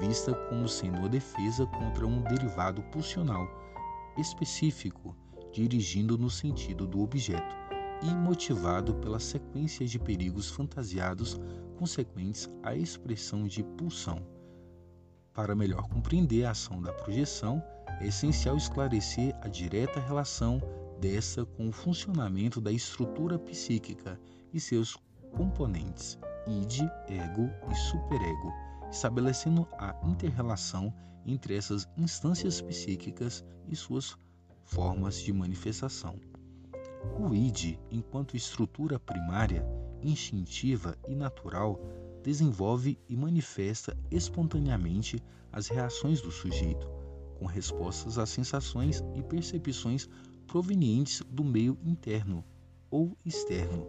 vista 0.00 0.34
como 0.48 0.68
sendo 0.68 0.98
uma 0.98 1.08
defesa 1.08 1.66
contra 1.66 2.06
um 2.06 2.20
derivado 2.22 2.82
pulsional 2.84 3.46
específico, 4.16 5.16
dirigindo 5.52 6.16
no 6.16 6.30
sentido 6.30 6.86
do 6.86 7.00
objeto 7.00 7.54
e 8.02 8.14
motivado 8.14 8.94
pela 8.96 9.18
sequência 9.18 9.86
de 9.86 9.98
perigos 9.98 10.50
fantasiados 10.50 11.40
consequentes 11.78 12.48
à 12.62 12.74
expressão 12.74 13.46
de 13.46 13.62
pulsão. 13.62 14.26
Para 15.32 15.54
melhor 15.54 15.88
compreender 15.88 16.44
a 16.44 16.50
ação 16.50 16.80
da 16.80 16.92
projeção, 16.92 17.62
é 18.00 18.06
essencial 18.06 18.56
esclarecer 18.56 19.34
a 19.42 19.48
direta 19.48 20.00
relação 20.00 20.60
dessa 21.00 21.44
com 21.44 21.68
o 21.68 21.72
funcionamento 21.72 22.60
da 22.60 22.70
estrutura 22.70 23.38
psíquica 23.38 24.18
e 24.52 24.60
seus 24.60 24.96
componentes, 25.32 26.18
id, 26.46 26.82
ego 27.08 27.50
e 27.70 27.74
superego, 27.74 28.52
estabelecendo 28.94 29.66
a 29.76 29.92
interrelação 30.04 30.94
entre 31.26 31.56
essas 31.56 31.88
instâncias 31.96 32.60
psíquicas 32.60 33.44
e 33.68 33.74
suas 33.74 34.16
formas 34.62 35.20
de 35.20 35.32
manifestação. 35.32 36.18
O 37.18 37.34
id, 37.34 37.76
enquanto 37.90 38.36
estrutura 38.36 38.98
primária, 38.98 39.66
instintiva 40.00 40.96
e 41.08 41.14
natural, 41.14 41.80
desenvolve 42.22 42.96
e 43.08 43.16
manifesta 43.16 43.96
espontaneamente 44.12 45.20
as 45.52 45.66
reações 45.66 46.20
do 46.20 46.30
sujeito, 46.30 46.88
com 47.38 47.46
respostas 47.46 48.16
às 48.16 48.30
sensações 48.30 49.02
e 49.14 49.22
percepções 49.22 50.08
provenientes 50.46 51.20
do 51.28 51.42
meio 51.42 51.76
interno 51.84 52.44
ou 52.90 53.18
externo. 53.24 53.86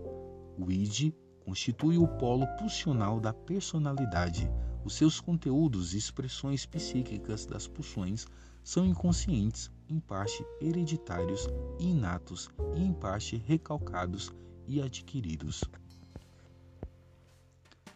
O 0.58 0.72
id 0.72 1.14
constitui 1.46 1.98
o 1.98 2.08
polo 2.08 2.48
pulsional 2.58 3.20
da 3.20 3.32
personalidade. 3.32 4.50
Os 4.86 4.94
seus 4.94 5.20
conteúdos 5.20 5.96
e 5.96 5.98
expressões 5.98 6.64
psíquicas 6.64 7.44
das 7.48 7.68
pulsões 7.68 8.28
são 8.64 8.86
inconscientes, 8.86 9.72
em 9.90 10.00
parte 10.00 10.46
hereditários 10.62 11.50
e 11.80 11.90
inatos 11.90 12.52
e 12.76 12.84
em 12.84 12.94
parte 12.94 13.36
recalcados 13.36 14.32
e 14.68 14.80
adquiridos. 14.80 15.64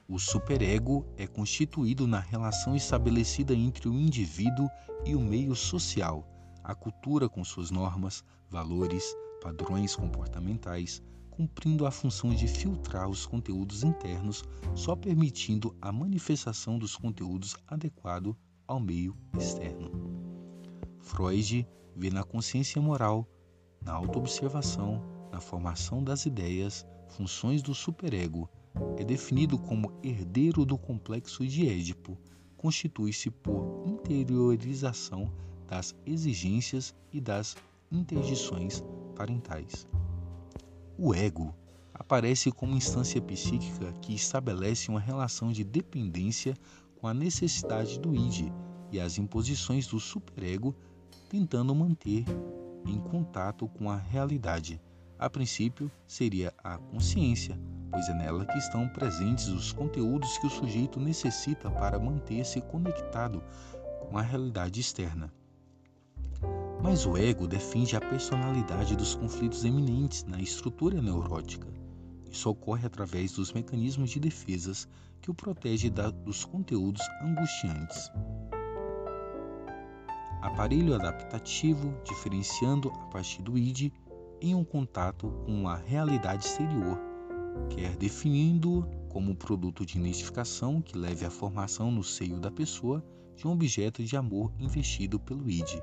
O 0.08 0.18
superego 0.18 1.06
é 1.16 1.28
constituído 1.28 2.08
na 2.08 2.20
relação 2.20 2.76
estabelecida 2.76 3.54
entre 3.54 3.88
o 3.88 3.94
indivíduo 3.94 4.68
e 5.06 5.16
o 5.16 5.20
meio 5.20 5.56
social, 5.56 6.28
a 6.64 6.74
cultura 6.74 7.30
com 7.30 7.44
suas 7.44 7.70
normas, 7.70 8.24
valores, 8.50 9.16
padrões 9.44 9.96
comportamentais, 9.96 11.04
cumprindo 11.40 11.86
a 11.86 11.92
função 11.92 12.32
de 12.32 12.50
filtrar 12.50 13.08
os 13.08 13.26
conteúdos 13.26 13.82
internos, 13.82 14.44
só 14.76 14.94
permitindo 14.94 15.74
a 15.82 15.90
manifestação 15.90 16.78
dos 16.78 16.98
conteúdos 16.98 17.56
adequado 17.66 18.36
ao 18.68 18.78
meio 18.78 19.16
externo. 19.38 19.90
Freud 21.00 21.66
vê 21.96 22.10
na 22.10 22.26
consciência 22.26 22.82
moral, 22.82 23.26
na 23.82 23.94
autoobservação, 23.94 25.02
na 25.32 25.40
formação 25.40 26.04
das 26.04 26.26
ideias, 26.26 26.86
funções 27.08 27.62
do 27.62 27.74
superego 27.74 28.50
é 28.98 29.06
definido 29.06 29.58
como 29.58 29.98
herdeiro 30.04 30.66
do 30.66 30.78
complexo 30.78 31.48
de 31.48 31.70
Édipo, 31.70 32.18
constitui-se 32.58 33.32
por 33.32 33.82
interiorização 33.88 35.32
das 35.66 35.96
exigências 36.06 36.94
e 37.14 37.22
das 37.22 37.56
interdições 37.90 38.84
parentais. 39.16 39.88
O 41.02 41.16
ego 41.16 41.56
aparece 41.94 42.52
como 42.52 42.76
instância 42.76 43.22
psíquica 43.22 43.94
que 44.02 44.14
estabelece 44.14 44.92
uma 44.92 45.00
relação 45.00 45.50
de 45.50 45.64
dependência 45.64 46.54
com 47.00 47.08
a 47.08 47.14
necessidade 47.14 47.98
do 47.98 48.14
id 48.14 48.52
e 48.92 49.00
as 49.00 49.18
imposições 49.18 49.88
do 49.88 49.98
superego, 49.98 50.76
tentando 51.30 51.74
manter 51.74 52.26
em 52.86 53.00
contato 53.00 53.66
com 53.70 53.90
a 53.90 53.96
realidade. 53.96 54.82
A 55.18 55.30
princípio, 55.30 55.90
seria 56.06 56.54
a 56.62 56.78
consciência, 56.78 57.58
pois 57.90 58.10
é 58.10 58.14
nela 58.14 58.46
que 58.46 58.58
estão 58.58 58.90
presentes 58.90 59.48
os 59.48 59.72
conteúdos 59.72 60.38
que 60.40 60.48
o 60.48 60.50
sujeito 60.50 61.00
necessita 61.00 61.72
para 61.72 61.98
manter-se 61.98 62.60
conectado 62.60 63.42
com 64.02 64.18
a 64.18 64.22
realidade 64.22 64.82
externa. 64.82 65.32
Mas 66.82 67.06
o 67.06 67.18
ego 67.18 67.48
defende 67.48 67.96
a 67.96 68.02
personalidade 68.02 68.96
dos 68.96 69.16
conflitos 69.16 69.66
eminentes 69.66 70.24
na 70.24 70.40
estrutura 70.40 71.02
neurótica. 71.02 71.68
Isso 72.32 72.50
ocorre 72.50 72.86
através 72.86 73.34
dos 73.34 73.52
mecanismos 73.52 74.12
de 74.12 74.20
defesas 74.20 74.88
que 75.22 75.30
o 75.30 75.34
protege 75.34 75.90
da, 75.90 76.10
dos 76.10 76.46
conteúdos 76.46 77.02
angustiantes. 77.22 78.10
Aparelho 80.42 80.96
adaptativo 80.96 81.94
diferenciando 82.04 82.90
a 82.90 83.08
partir 83.08 83.42
do 83.42 83.58
id 83.58 83.92
em 84.42 84.56
um 84.56 84.64
contato 84.64 85.30
com 85.46 85.68
a 85.68 85.76
realidade 85.76 86.46
exterior 86.46 86.98
quer 87.70 87.96
definindo 87.96 88.88
como 89.10 89.36
produto 89.36 89.86
de 89.86 90.00
identificação 90.00 90.82
que 90.82 90.98
leve 90.98 91.26
à 91.26 91.30
formação 91.30 91.92
no 91.92 92.04
seio 92.04 92.40
da 92.40 92.52
pessoa 92.52 93.04
de 93.36 93.48
um 93.48 93.52
objeto 93.52 94.04
de 94.04 94.16
amor 94.16 94.54
investido 94.60 95.20
pelo 95.20 95.50
id. 95.50 95.82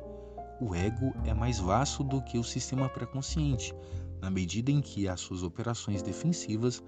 O 0.58 0.74
ego 0.74 1.12
é 1.24 1.34
mais 1.34 1.58
vasto 1.58 2.02
do 2.02 2.22
que 2.22 2.38
o 2.38 2.44
sistema 2.44 2.88
pré-consciente, 2.88 3.74
na 4.22 4.30
medida 4.30 4.70
em 4.70 4.80
que 4.80 5.06
as 5.06 5.20
suas 5.20 5.42
operações 5.42 6.02
defensivas 6.02 6.82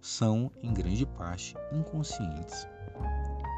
são, 0.00 0.50
em 0.62 0.72
grande 0.74 1.06
parte, 1.06 1.54
inconscientes. 1.72 2.66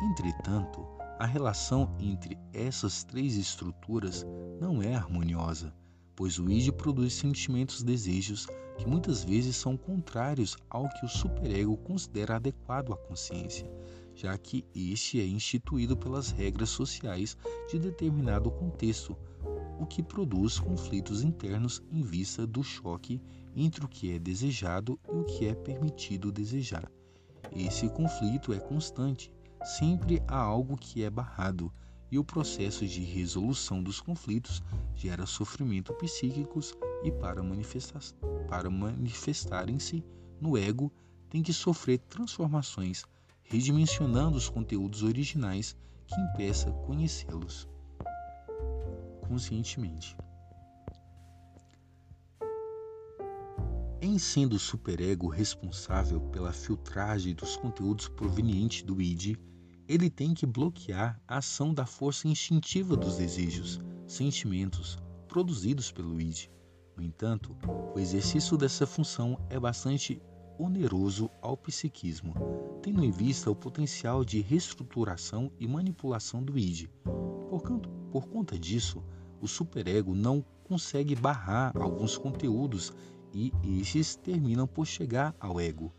Entretanto, 0.02 0.86
a 1.18 1.24
relação 1.24 1.94
entre 1.98 2.38
essas 2.52 3.02
três 3.02 3.36
estruturas 3.36 4.26
não 4.60 4.82
é 4.82 4.94
harmoniosa, 4.94 5.72
pois 6.14 6.38
o 6.38 6.50
id 6.50 6.70
produz 6.72 7.14
sentimentos, 7.14 7.82
desejos 7.82 8.46
que 8.76 8.86
muitas 8.86 9.24
vezes 9.24 9.56
são 9.56 9.76
contrários 9.76 10.56
ao 10.68 10.88
que 10.88 11.06
o 11.06 11.08
superego 11.08 11.76
considera 11.78 12.36
adequado 12.36 12.92
à 12.92 12.96
consciência, 12.96 13.70
já 14.14 14.36
que 14.36 14.66
este 14.74 15.18
é 15.20 15.26
instituído 15.26 15.96
pelas 15.96 16.30
regras 16.30 16.68
sociais 16.68 17.36
de 17.70 17.78
determinado 17.78 18.50
contexto, 18.50 19.16
o 19.80 19.86
que 19.86 20.02
produz 20.02 20.60
conflitos 20.60 21.22
internos 21.22 21.82
em 21.90 22.02
vista 22.02 22.46
do 22.46 22.62
choque 22.62 23.18
entre 23.56 23.82
o 23.82 23.88
que 23.88 24.12
é 24.12 24.18
desejado 24.18 25.00
e 25.08 25.16
o 25.16 25.24
que 25.24 25.46
é 25.46 25.54
permitido 25.54 26.30
desejar. 26.30 26.92
Esse 27.50 27.88
conflito 27.88 28.52
é 28.52 28.60
constante, 28.60 29.32
sempre 29.64 30.22
há 30.28 30.36
algo 30.36 30.76
que 30.76 31.02
é 31.02 31.08
barrado, 31.08 31.72
e 32.12 32.18
o 32.18 32.24
processo 32.24 32.86
de 32.86 33.00
resolução 33.00 33.82
dos 33.82 34.02
conflitos 34.02 34.62
gera 34.94 35.24
sofrimento 35.24 35.94
psíquicos 35.94 36.74
e 37.02 37.10
para, 37.10 37.42
manifestar, 37.42 38.02
para 38.48 38.68
manifestarem-se 38.68 40.04
no 40.38 40.58
ego 40.58 40.92
tem 41.30 41.42
que 41.42 41.54
sofrer 41.54 42.00
transformações, 42.00 43.02
redimensionando 43.44 44.36
os 44.36 44.50
conteúdos 44.50 45.02
originais 45.02 45.74
que 46.06 46.20
impeça 46.20 46.70
conhecê-los 46.70 47.66
conscientemente. 49.30 50.16
Em 54.02 54.18
sendo 54.18 54.56
o 54.56 54.58
superego 54.58 55.28
responsável 55.28 56.20
pela 56.32 56.52
filtragem 56.52 57.32
dos 57.32 57.56
conteúdos 57.56 58.08
provenientes 58.08 58.82
do 58.82 59.00
id, 59.00 59.36
ele 59.86 60.10
tem 60.10 60.34
que 60.34 60.44
bloquear 60.44 61.20
a 61.28 61.38
ação 61.38 61.72
da 61.72 61.86
força 61.86 62.26
instintiva 62.26 62.96
dos 62.96 63.18
desejos, 63.18 63.78
sentimentos 64.04 64.98
produzidos 65.28 65.92
pelo 65.92 66.20
id. 66.20 66.48
No 66.96 67.04
entanto, 67.04 67.56
o 67.94 68.00
exercício 68.00 68.56
dessa 68.56 68.84
função 68.84 69.38
é 69.48 69.60
bastante 69.60 70.20
oneroso 70.58 71.30
ao 71.40 71.56
psiquismo, 71.56 72.34
tendo 72.82 73.04
em 73.04 73.12
vista 73.12 73.48
o 73.48 73.54
potencial 73.54 74.24
de 74.24 74.40
reestruturação 74.40 75.52
e 75.60 75.68
manipulação 75.68 76.42
do 76.42 76.58
id. 76.58 76.88
Por, 77.48 77.62
por 78.10 78.26
conta 78.28 78.58
disso, 78.58 79.04
o 79.40 79.48
superego 79.48 80.14
não 80.14 80.44
consegue 80.64 81.16
barrar 81.16 81.72
alguns 81.76 82.16
conteúdos 82.16 82.92
e 83.32 83.52
estes 83.80 84.16
terminam 84.16 84.66
por 84.66 84.86
chegar 84.86 85.34
ao 85.40 85.60
ego. 85.60 85.92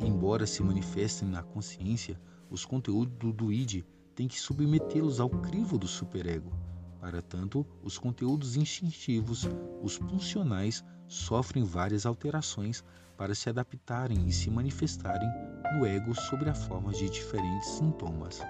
Embora 0.00 0.46
se 0.46 0.62
manifestem 0.62 1.28
na 1.28 1.42
consciência, 1.42 2.20
os 2.50 2.64
conteúdos 2.64 3.32
do 3.34 3.52
id 3.52 3.84
têm 4.14 4.28
que 4.28 4.40
submetê-los 4.40 5.20
ao 5.20 5.28
crivo 5.28 5.78
do 5.78 5.86
superego. 5.86 6.52
Para 7.00 7.20
tanto, 7.22 7.66
os 7.82 7.98
conteúdos 7.98 8.56
instintivos, 8.56 9.46
os 9.82 9.96
funcionais, 9.96 10.84
sofrem 11.06 11.62
várias 11.62 12.04
alterações 12.04 12.82
para 13.16 13.34
se 13.34 13.48
adaptarem 13.48 14.26
e 14.26 14.32
se 14.32 14.50
manifestarem 14.50 15.28
no 15.74 15.86
ego 15.86 16.14
sob 16.14 16.48
a 16.48 16.54
forma 16.54 16.92
de 16.92 17.08
diferentes 17.08 17.68
sintomas. 17.70 18.40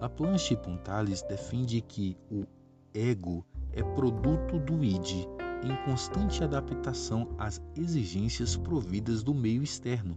Laplanche 0.00 0.54
e 0.54 0.56
Pontales 0.56 1.22
defende 1.22 1.80
que 1.80 2.16
o 2.30 2.46
ego 2.94 3.44
é 3.72 3.82
produto 3.82 4.58
do 4.58 4.84
id 4.84 5.26
em 5.62 5.84
constante 5.84 6.42
adaptação 6.42 7.34
às 7.38 7.60
exigências 7.76 8.56
providas 8.56 9.22
do 9.22 9.34
meio 9.34 9.62
externo 9.62 10.16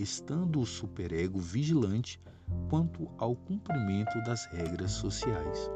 estando 0.00 0.60
o 0.60 0.66
superego 0.66 1.38
vigilante 1.38 2.20
quanto 2.68 3.08
ao 3.18 3.36
cumprimento 3.36 4.18
das 4.24 4.46
regras 4.46 4.92
sociais. 4.92 5.70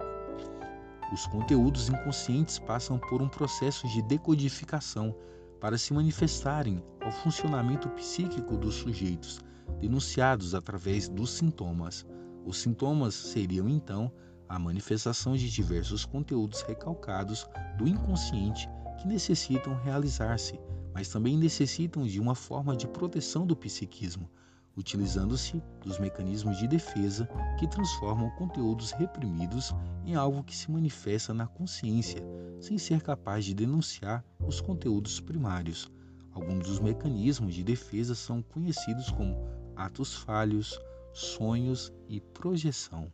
Os 1.13 1.27
conteúdos 1.27 1.89
inconscientes 1.89 2.59
passam 2.59 2.99
por 2.99 3.21
um 3.21 3.29
processo 3.29 3.87
de 3.89 4.03
decodificação 4.03 5.15
para 5.61 5.79
se 5.79 5.93
manifestarem 5.93 6.83
ao 7.03 7.13
funcionamento 7.13 7.89
psíquico 7.91 8.57
dos 8.57 8.77
sujeitos, 8.77 9.41
denunciados 9.79 10.55
através 10.55 11.09
dos 11.09 11.31
sintomas. 11.31 12.07
Os 12.45 12.59
sintomas 12.59 13.15
seriam 13.15 13.69
então 13.69 14.11
a 14.49 14.59
manifestação 14.59 15.37
de 15.37 15.51
diversos 15.51 16.05
conteúdos 16.05 16.63
recalcados 16.63 17.47
do 17.79 17.87
inconsciente 17.89 18.69
que 19.01 19.09
necessitam 19.09 19.75
realizar-se 19.83 20.59
mas 20.95 21.09
também 21.09 21.37
necessitam 21.37 22.07
de 22.07 22.21
uma 22.21 22.37
forma 22.37 22.77
de 22.77 22.87
proteção 22.87 23.45
do 23.45 23.57
psiquismo, 23.57 24.31
utilizando-se 24.77 25.61
dos 25.83 25.99
mecanismos 25.99 26.57
de 26.57 26.69
defesa 26.69 27.29
que 27.59 27.67
transformam 27.67 28.31
conteúdos 28.31 28.93
reprimidos 28.93 29.75
em 30.07 30.15
algo 30.15 30.45
que 30.45 30.57
se 30.57 30.71
manifesta 30.71 31.35
na 31.35 31.49
consciência, 31.49 32.23
sem 32.61 32.79
ser 32.79 33.03
capaz 33.03 33.45
de 33.45 33.55
denunciar 33.55 34.25
os 34.47 34.61
conteúdos 34.61 35.19
primários. 35.19 35.91
Alguns 36.33 36.67
dos 36.67 36.79
mecanismos 36.79 37.55
de 37.55 37.65
defesa 37.65 38.15
são 38.15 38.41
conhecidos 38.41 39.11
como 39.11 39.37
atos 39.75 40.15
falhos, 40.15 40.79
sonhos 41.13 41.93
e 42.09 42.21
projeção. 42.21 43.13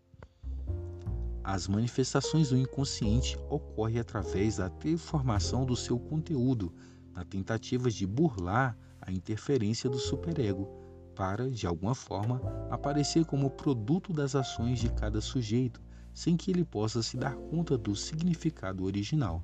As 1.42 1.66
manifestações 1.66 2.50
do 2.50 2.56
inconsciente 2.56 3.38
ocorrem 3.48 3.98
através 3.98 4.56
da 4.56 4.68
transformação 4.68 5.64
do 5.64 5.74
seu 5.74 5.98
conteúdo, 5.98 6.72
na 7.12 7.24
tentativa 7.24 7.90
de 7.90 8.06
burlar 8.06 8.76
a 9.00 9.10
interferência 9.10 9.88
do 9.88 9.98
superego, 9.98 10.68
para, 11.14 11.50
de 11.50 11.66
alguma 11.66 11.94
forma, 11.94 12.40
aparecer 12.70 13.24
como 13.24 13.50
produto 13.50 14.12
das 14.12 14.34
ações 14.34 14.78
de 14.78 14.90
cada 14.90 15.20
sujeito, 15.20 15.80
sem 16.12 16.36
que 16.36 16.50
ele 16.50 16.64
possa 16.64 17.02
se 17.02 17.16
dar 17.16 17.34
conta 17.34 17.76
do 17.76 17.96
significado 17.96 18.84
original. 18.84 19.42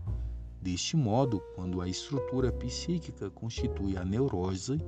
Deste 0.66 0.96
modo, 0.96 1.40
quando 1.54 1.80
a 1.80 1.88
estrutura 1.88 2.50
psíquica 2.50 3.30
constitui 3.30 3.96
a 3.96 4.04
neurose, 4.04 4.80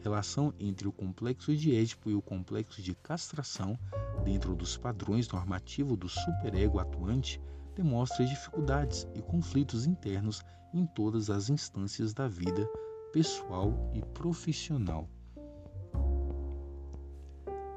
relação 0.00 0.50
entre 0.58 0.88
o 0.88 0.92
complexo 0.92 1.54
de 1.54 1.76
Édipo 1.76 2.08
e 2.08 2.14
o 2.14 2.22
complexo 2.22 2.80
de 2.80 2.94
castração, 2.94 3.78
dentro 4.24 4.56
dos 4.56 4.78
padrões 4.78 5.28
normativos 5.28 5.98
do 5.98 6.08
superego 6.08 6.78
atuante, 6.78 7.38
demonstra 7.74 8.24
dificuldades 8.24 9.06
e 9.14 9.20
conflitos 9.20 9.84
internos 9.84 10.40
em 10.72 10.86
todas 10.86 11.28
as 11.28 11.50
instâncias 11.50 12.14
da 12.14 12.26
vida 12.26 12.66
pessoal 13.12 13.74
e 13.92 14.00
profissional. 14.14 15.06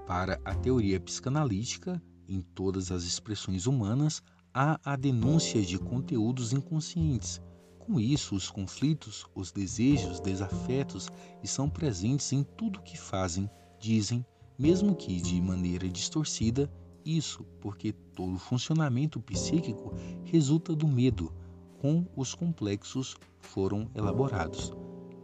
Para 0.07 0.39
a 0.45 0.55
teoria 0.55 0.97
psicanalítica, 0.97 2.01
em 2.25 2.39
todas 2.41 2.89
as 2.89 3.03
expressões 3.03 3.67
humanas, 3.67 4.23
há 4.53 4.79
a 4.81 4.95
denúncia 4.95 5.61
de 5.61 5.77
conteúdos 5.77 6.53
inconscientes. 6.53 7.41
Com 7.89 7.99
isso, 7.99 8.35
os 8.35 8.51
conflitos, 8.51 9.25
os 9.33 9.51
desejos, 9.51 10.19
desafetos 10.19 11.09
estão 11.41 11.67
presentes 11.67 12.31
em 12.31 12.43
tudo 12.43 12.83
que 12.83 12.95
fazem, 12.95 13.49
dizem, 13.79 14.23
mesmo 14.59 14.95
que 14.95 15.19
de 15.19 15.41
maneira 15.41 15.89
distorcida, 15.89 16.71
isso 17.03 17.43
porque 17.59 17.91
todo 17.91 18.35
o 18.35 18.37
funcionamento 18.37 19.19
psíquico 19.19 19.91
resulta 20.23 20.75
do 20.75 20.87
medo, 20.87 21.33
com 21.79 22.05
os 22.15 22.35
complexos 22.35 23.17
foram 23.39 23.89
elaborados. 23.95 24.71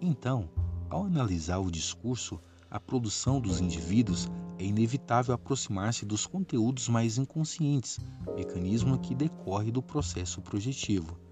Então, 0.02 0.50
ao 0.90 1.06
analisar 1.06 1.60
o 1.60 1.70
discurso, 1.70 2.42
a 2.68 2.80
produção 2.80 3.40
dos 3.40 3.62
indivíduos, 3.62 4.28
é 4.58 4.66
inevitável 4.66 5.36
aproximar-se 5.36 6.04
dos 6.04 6.26
conteúdos 6.26 6.90
mais 6.90 7.20
inconscientes, 7.20 8.00
mecanismo 8.36 8.98
que 8.98 9.14
decorre 9.14 9.72
do 9.72 9.84
processo 9.84 10.42
projetivo. 10.42 11.25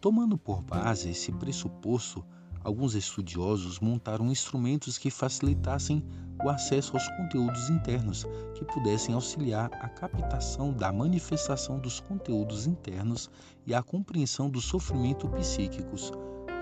Tomando 0.00 0.38
por 0.38 0.62
base 0.62 1.10
esse 1.10 1.32
pressuposto, 1.32 2.24
alguns 2.62 2.94
estudiosos 2.94 3.80
montaram 3.80 4.30
instrumentos 4.30 4.96
que 4.96 5.10
facilitassem 5.10 6.04
o 6.44 6.48
acesso 6.48 6.94
aos 6.94 7.08
conteúdos 7.16 7.68
internos, 7.68 8.24
que 8.54 8.64
pudessem 8.64 9.12
auxiliar 9.12 9.70
a 9.74 9.88
captação 9.88 10.72
da 10.72 10.92
manifestação 10.92 11.80
dos 11.80 11.98
conteúdos 11.98 12.64
internos 12.64 13.28
e 13.66 13.74
a 13.74 13.82
compreensão 13.82 14.48
do 14.48 14.60
sofrimento 14.60 15.28
psíquicos. 15.30 16.12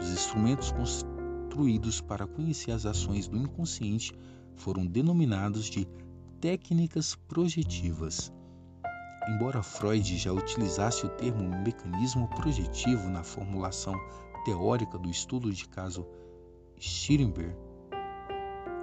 Os 0.00 0.10
instrumentos 0.10 0.72
construídos 0.72 2.00
para 2.00 2.26
conhecer 2.26 2.70
as 2.70 2.86
ações 2.86 3.28
do 3.28 3.36
inconsciente 3.36 4.14
foram 4.54 4.86
denominados 4.86 5.66
de 5.66 5.86
técnicas 6.40 7.14
projetivas. 7.14 8.32
Embora 9.28 9.62
Freud 9.62 10.16
já 10.16 10.32
utilizasse 10.32 11.04
o 11.04 11.08
termo 11.08 11.48
mecanismo 11.62 12.28
projetivo 12.28 13.08
na 13.08 13.24
formulação 13.24 13.94
teórica 14.44 14.96
do 14.96 15.10
estudo 15.10 15.52
de 15.52 15.68
caso 15.68 16.06
Stirenberg 16.80 17.56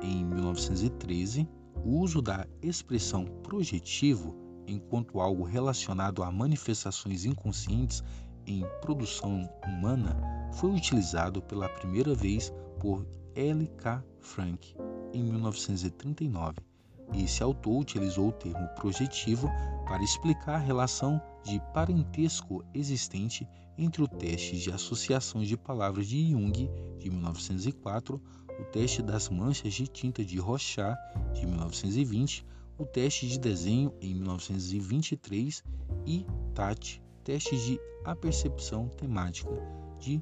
em 0.01 0.25
1913, 0.25 1.47
o 1.85 1.99
uso 1.99 2.21
da 2.21 2.45
expressão 2.61 3.23
projetivo 3.41 4.35
enquanto 4.67 5.21
algo 5.21 5.43
relacionado 5.43 6.21
a 6.21 6.29
manifestações 6.29 7.23
inconscientes 7.23 8.03
em 8.45 8.65
produção 8.81 9.49
humana 9.65 10.19
foi 10.53 10.71
utilizado 10.71 11.41
pela 11.41 11.69
primeira 11.69 12.13
vez 12.13 12.51
por 12.81 13.07
L. 13.33 13.65
K. 13.77 14.03
Frank 14.19 14.75
em 15.13 15.23
1939. 15.23 16.72
Esse 17.15 17.43
autor 17.43 17.81
utilizou 17.81 18.29
o 18.29 18.31
termo 18.31 18.67
projetivo 18.75 19.49
para 19.85 20.03
explicar 20.03 20.55
a 20.55 20.65
relação 20.65 21.21
de 21.43 21.59
parentesco 21.73 22.63
existente 22.73 23.47
entre 23.77 24.01
o 24.01 24.07
teste 24.07 24.57
de 24.57 24.71
associação 24.71 25.41
de 25.41 25.57
palavras 25.57 26.07
de 26.07 26.31
Jung, 26.31 26.69
de 26.99 27.09
1904, 27.09 28.21
o 28.59 28.63
teste 28.65 29.01
das 29.01 29.29
manchas 29.29 29.73
de 29.73 29.87
tinta 29.87 30.23
de 30.23 30.37
Rochat, 30.37 30.97
de 31.33 31.45
1920, 31.45 32.45
o 32.77 32.85
teste 32.85 33.27
de 33.27 33.39
desenho 33.39 33.93
em 34.01 34.13
1923 34.15 35.63
e 36.05 36.25
TAT, 36.53 37.01
teste 37.23 37.57
de 37.57 37.79
apercepção 38.05 38.87
temática, 38.89 39.51
de 39.99 40.21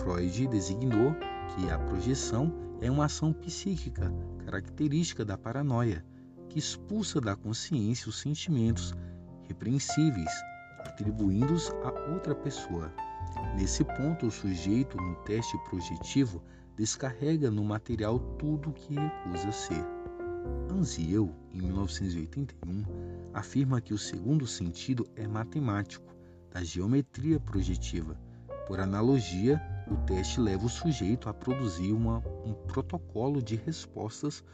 Freud 0.00 0.48
designou 0.48 1.14
que 1.54 1.70
a 1.70 1.78
projeção 1.78 2.52
é 2.80 2.90
uma 2.90 3.04
ação 3.04 3.32
psíquica 3.32 4.12
característica 4.44 5.24
da 5.24 5.38
paranoia, 5.38 6.04
que 6.48 6.58
expulsa 6.58 7.20
da 7.20 7.36
consciência 7.36 8.08
os 8.08 8.18
sentimentos 8.18 8.92
repreensíveis, 9.44 10.30
atribuindo-os 10.80 11.70
a 11.84 12.12
outra 12.12 12.34
pessoa. 12.34 12.92
Nesse 13.54 13.84
ponto, 13.84 14.26
o 14.26 14.30
sujeito, 14.30 14.96
no 14.96 15.14
teste 15.22 15.56
projetivo, 15.70 16.42
descarrega 16.76 17.48
no 17.48 17.62
material 17.62 18.18
tudo 18.38 18.70
o 18.70 18.72
que 18.72 18.94
recusa 18.94 19.52
ser. 19.52 19.86
Anziel, 20.68 21.32
em 21.54 21.62
1981, 21.62 22.84
afirma 23.32 23.80
que 23.80 23.94
o 23.94 23.98
segundo 23.98 24.48
sentido 24.48 25.06
é 25.14 25.28
matemático, 25.28 26.12
da 26.50 26.62
geometria 26.62 27.40
projetiva 27.40 28.18
por 28.66 28.80
analogia, 28.80 29.60
o 29.90 29.96
teste 30.06 30.40
leva 30.40 30.66
o 30.66 30.68
sujeito 30.68 31.28
a 31.28 31.34
produzir 31.34 31.92
uma, 31.92 32.18
um 32.46 32.54
protocolo 32.66 33.42
de 33.42 33.56
respostas 33.56 34.44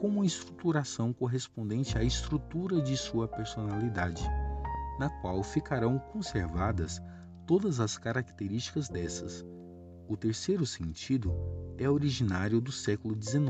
com 0.00 0.08
uma 0.08 0.26
estruturação 0.26 1.12
correspondente 1.12 1.96
à 1.96 2.02
estrutura 2.02 2.80
de 2.80 2.96
sua 2.96 3.28
personalidade, 3.28 4.24
na 4.98 5.08
qual 5.20 5.42
ficarão 5.42 5.98
conservadas 5.98 7.00
todas 7.46 7.78
as 7.78 7.96
características 7.96 8.88
dessas. 8.88 9.44
O 10.08 10.16
terceiro 10.16 10.66
sentido 10.66 11.32
é 11.78 11.88
originário 11.88 12.60
do 12.60 12.72
século 12.72 13.16
XIX, 13.20 13.46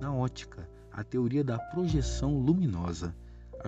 na 0.00 0.14
ótica, 0.14 0.68
a 0.92 1.02
teoria 1.02 1.42
da 1.42 1.58
projeção 1.58 2.38
luminosa. 2.38 3.14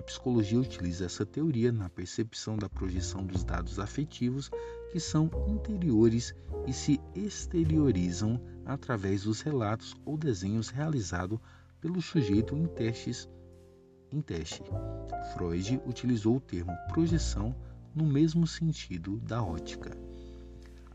A 0.01 0.03
psicologia 0.03 0.59
utiliza 0.59 1.05
essa 1.05 1.23
teoria 1.23 1.71
na 1.71 1.87
percepção 1.87 2.57
da 2.57 2.67
projeção 2.67 3.23
dos 3.23 3.43
dados 3.43 3.77
afetivos 3.77 4.49
que 4.91 4.99
são 4.99 5.29
interiores 5.47 6.33
e 6.65 6.73
se 6.73 6.99
exteriorizam 7.13 8.41
através 8.65 9.25
dos 9.25 9.41
relatos 9.41 9.95
ou 10.03 10.17
desenhos 10.17 10.69
realizados 10.69 11.37
pelo 11.79 12.01
sujeito 12.01 12.57
em 12.57 12.65
testes 12.65 13.29
em 14.11 14.21
teste. 14.21 14.63
Freud 15.35 15.79
utilizou 15.85 16.37
o 16.37 16.41
termo 16.41 16.75
projeção 16.91 17.55
no 17.93 18.03
mesmo 18.03 18.47
sentido 18.47 19.19
da 19.19 19.43
ótica. 19.43 19.95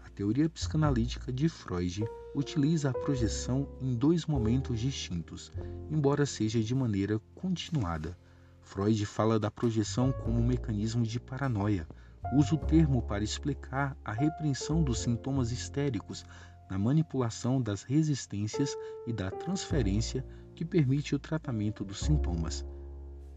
A 0.05 0.11
teoria 0.11 0.49
psicanalítica 0.49 1.33
de 1.33 1.49
Freud 1.49 2.05
utiliza 2.35 2.91
a 2.91 2.93
projeção 2.93 3.69
em 3.81 3.95
dois 3.95 4.27
momentos 4.27 4.81
distintos, 4.81 5.53
embora 5.93 6.27
seja 6.27 6.61
de 6.61 6.75
maneira 6.75 7.21
continuada. 7.37 8.19
Freud 8.67 9.07
fala 9.07 9.39
da 9.39 9.49
projeção 9.49 10.11
como 10.11 10.41
um 10.41 10.47
mecanismo 10.47 11.05
de 11.05 11.21
paranoia. 11.21 11.87
Usa 12.35 12.57
o 12.57 12.59
termo 12.59 13.01
para 13.01 13.23
explicar 13.23 13.97
a 14.05 14.13
repreensão 14.13 14.83
dos 14.83 14.99
sintomas 14.99 15.53
histéricos 15.53 16.27
na 16.69 16.77
manipulação 16.77 17.63
das 17.63 17.85
resistências 17.85 18.77
e 19.07 19.13
da 19.13 19.31
transferência 19.31 20.27
que 20.53 20.65
permite 20.65 21.15
o 21.15 21.19
tratamento 21.19 21.85
dos 21.85 22.01
sintomas. 22.01 22.67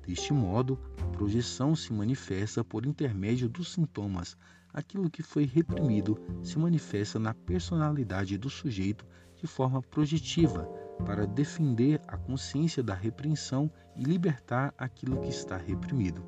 Deste 0.05 0.33
modo, 0.33 0.79
a 0.99 1.05
projeção 1.05 1.75
se 1.75 1.93
manifesta 1.93 2.63
por 2.63 2.83
intermédio 2.83 3.47
dos 3.47 3.71
sintomas. 3.71 4.35
Aquilo 4.73 5.11
que 5.11 5.21
foi 5.21 5.45
reprimido 5.45 6.17
se 6.41 6.57
manifesta 6.57 7.19
na 7.19 7.35
personalidade 7.35 8.35
do 8.35 8.49
sujeito 8.49 9.05
de 9.35 9.45
forma 9.45 9.79
projetiva, 9.79 10.67
para 11.05 11.25
defender 11.25 12.01
a 12.07 12.17
consciência 12.17 12.83
da 12.83 12.93
repreensão 12.93 13.71
e 13.95 14.03
libertar 14.03 14.73
aquilo 14.77 15.21
que 15.21 15.29
está 15.29 15.57
reprimido. 15.57 16.23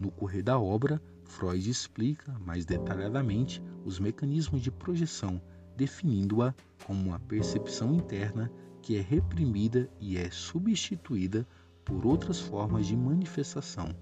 No 0.00 0.10
correr 0.10 0.42
da 0.42 0.58
obra, 0.58 1.00
Freud 1.24 1.68
explica 1.68 2.38
mais 2.38 2.64
detalhadamente 2.64 3.62
os 3.84 3.98
mecanismos 3.98 4.62
de 4.62 4.70
projeção, 4.70 5.40
definindo-a 5.76 6.54
como 6.86 7.08
uma 7.08 7.20
percepção 7.20 7.94
interna 7.94 8.50
que 8.80 8.96
é 8.96 9.00
reprimida 9.00 9.90
e 10.00 10.16
é 10.16 10.30
substituída 10.30 11.46
por 11.84 12.06
outras 12.06 12.40
formas 12.40 12.86
de 12.86 12.96
manifestação. 12.96 13.94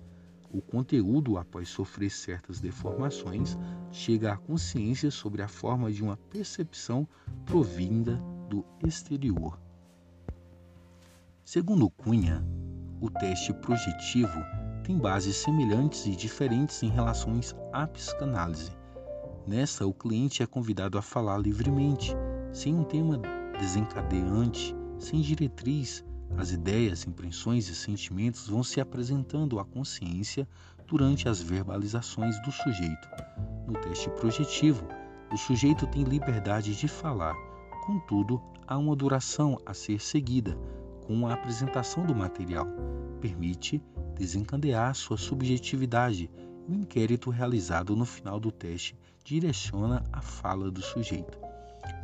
O 0.50 0.60
conteúdo, 0.60 1.36
após 1.36 1.68
sofrer 1.68 2.10
certas 2.10 2.60
deformações, 2.60 3.58
chega 3.90 4.32
à 4.32 4.36
consciência 4.36 5.10
sobre 5.10 5.42
a 5.42 5.48
forma 5.48 5.90
de 5.90 6.02
uma 6.02 6.16
percepção 6.16 7.06
provinda 7.44 8.16
do 8.48 8.64
exterior. 8.86 9.58
Segundo 11.46 11.88
Cunha, 11.88 12.44
o 13.00 13.08
teste 13.08 13.54
projetivo 13.54 14.36
tem 14.82 14.98
bases 14.98 15.36
semelhantes 15.36 16.04
e 16.04 16.16
diferentes 16.16 16.82
em 16.82 16.88
relações 16.88 17.54
à 17.72 17.86
psicanálise. 17.86 18.72
Nessa, 19.46 19.86
o 19.86 19.94
cliente 19.94 20.42
é 20.42 20.46
convidado 20.46 20.98
a 20.98 21.02
falar 21.02 21.38
livremente, 21.38 22.12
sem 22.52 22.74
um 22.74 22.82
tema 22.82 23.22
desencadeante, 23.60 24.74
sem 24.98 25.20
diretriz, 25.20 26.04
as 26.36 26.50
ideias, 26.50 27.06
impressões 27.06 27.68
e 27.68 27.76
sentimentos 27.76 28.48
vão 28.48 28.64
se 28.64 28.80
apresentando 28.80 29.60
à 29.60 29.64
consciência 29.64 30.48
durante 30.84 31.28
as 31.28 31.40
verbalizações 31.40 32.42
do 32.42 32.50
sujeito. 32.50 33.08
No 33.68 33.74
teste 33.74 34.10
projetivo, 34.10 34.84
o 35.32 35.36
sujeito 35.36 35.86
tem 35.86 36.02
liberdade 36.02 36.74
de 36.74 36.88
falar, 36.88 37.36
contudo, 37.86 38.42
há 38.66 38.76
uma 38.76 38.96
duração 38.96 39.56
a 39.64 39.72
ser 39.72 40.00
seguida 40.00 40.58
com 41.06 41.26
a 41.26 41.34
apresentação 41.34 42.04
do 42.04 42.14
material. 42.14 42.66
Permite 43.20 43.82
desencadear 44.16 44.94
sua 44.94 45.16
subjetividade 45.16 46.30
o 46.68 46.74
inquérito 46.74 47.30
realizado 47.30 47.94
no 47.94 48.04
final 48.04 48.40
do 48.40 48.50
teste 48.50 48.98
direciona 49.24 50.02
a 50.12 50.20
fala 50.20 50.70
do 50.70 50.82
sujeito. 50.82 51.38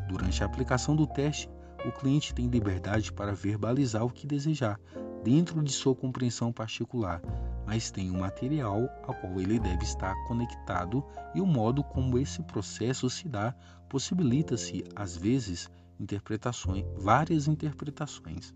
Durante 0.09 0.43
a 0.43 0.47
aplicação 0.47 0.95
do 0.95 1.07
teste, 1.07 1.51
o 1.85 1.91
cliente 1.91 2.33
tem 2.33 2.47
liberdade 2.47 3.12
para 3.12 3.35
verbalizar 3.35 4.05
o 4.05 4.11
que 4.11 4.27
desejar, 4.27 4.79
dentro 5.25 5.62
de 5.62 5.73
sua 5.73 5.95
compreensão 5.95 6.53
particular, 6.53 7.21
mas 7.67 7.91
tem 7.91 8.11
um 8.11 8.21
material 8.21 8.88
ao 9.03 9.15
qual 9.15 9.41
ele 9.41 9.59
deve 9.59 9.83
estar 9.85 10.15
conectado 10.27 11.05
e 11.35 11.41
o 11.41 11.47
modo 11.47 11.83
como 11.83 12.19
esse 12.19 12.43
processo 12.43 13.11
se 13.11 13.29
dá 13.29 13.55
possibilita-se, 13.88 14.85
às 14.95 15.17
vezes, 15.17 15.69
interpretações, 15.99 16.85
várias 16.97 17.47
interpretações. 17.49 18.55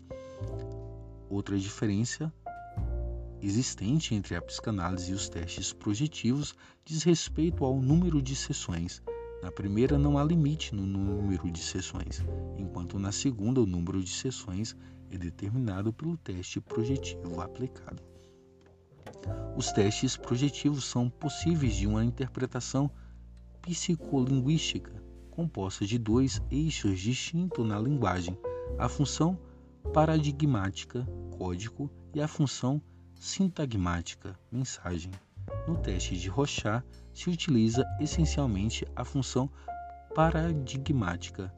Outra 1.29 1.57
diferença 1.57 2.31
existente 3.41 4.15
entre 4.15 4.35
a 4.35 4.41
psicanálise 4.41 5.11
e 5.11 5.13
os 5.13 5.29
testes 5.29 5.71
projetivos 5.71 6.55
diz 6.83 7.03
respeito 7.03 7.63
ao 7.63 7.79
número 7.79 8.21
de 8.21 8.35
sessões. 8.35 9.01
Na 9.41 9.51
primeira 9.51 9.97
não 9.97 10.17
há 10.17 10.23
limite 10.23 10.73
no 10.73 10.85
número 10.85 11.51
de 11.51 11.59
sessões, 11.59 12.23
enquanto 12.57 12.97
na 12.97 13.11
segunda 13.11 13.61
o 13.61 13.65
número 13.65 14.03
de 14.03 14.09
sessões 14.09 14.75
é 15.11 15.17
determinado 15.17 15.93
pelo 15.93 16.17
teste 16.17 16.59
projetivo 16.59 17.39
aplicado. 17.39 18.03
Os 19.55 19.71
testes 19.71 20.17
projetivos 20.17 20.85
são 20.85 21.09
possíveis 21.09 21.75
de 21.75 21.87
uma 21.87 22.03
interpretação 22.03 22.89
psicolinguística 23.61 25.06
composta 25.37 25.85
de 25.85 25.99
dois 25.99 26.41
eixos 26.49 26.99
distintos 26.99 27.63
na 27.63 27.79
linguagem: 27.79 28.35
a 28.79 28.89
função 28.89 29.39
paradigmática, 29.93 31.07
código, 31.37 31.91
e 32.15 32.19
a 32.19 32.27
função 32.27 32.81
sintagmática, 33.13 34.35
mensagem. 34.51 35.11
No 35.67 35.77
teste 35.77 36.17
de 36.17 36.27
Rochat, 36.27 36.83
se 37.13 37.29
utiliza 37.29 37.85
essencialmente 38.01 38.83
a 38.95 39.05
função 39.05 39.47
paradigmática, 40.15 41.53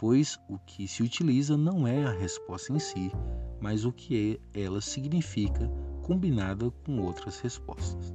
pois 0.00 0.36
o 0.48 0.58
que 0.58 0.88
se 0.88 1.00
utiliza 1.00 1.56
não 1.56 1.86
é 1.86 2.04
a 2.04 2.10
resposta 2.10 2.72
em 2.72 2.80
si, 2.80 3.12
mas 3.60 3.84
o 3.84 3.92
que 3.92 4.40
ela 4.52 4.80
significa 4.80 5.70
combinada 6.02 6.68
com 6.84 6.98
outras 6.98 7.38
respostas. 7.38 8.12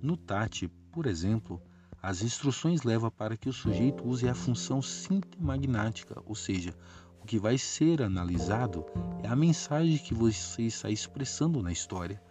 No 0.00 0.16
TAT, 0.16 0.68
por 0.92 1.06
exemplo, 1.06 1.60
as 2.06 2.22
instruções 2.22 2.84
levam 2.84 3.10
para 3.10 3.36
que 3.36 3.48
o 3.48 3.52
sujeito 3.52 4.06
use 4.06 4.28
a 4.28 4.34
função 4.34 4.80
sintemagnática, 4.80 6.22
ou 6.24 6.36
seja, 6.36 6.72
o 7.20 7.26
que 7.26 7.36
vai 7.36 7.58
ser 7.58 8.00
analisado 8.00 8.86
é 9.24 9.26
a 9.26 9.34
mensagem 9.34 9.98
que 9.98 10.14
você 10.14 10.62
está 10.62 10.88
expressando 10.88 11.60
na 11.60 11.72
história. 11.72 12.22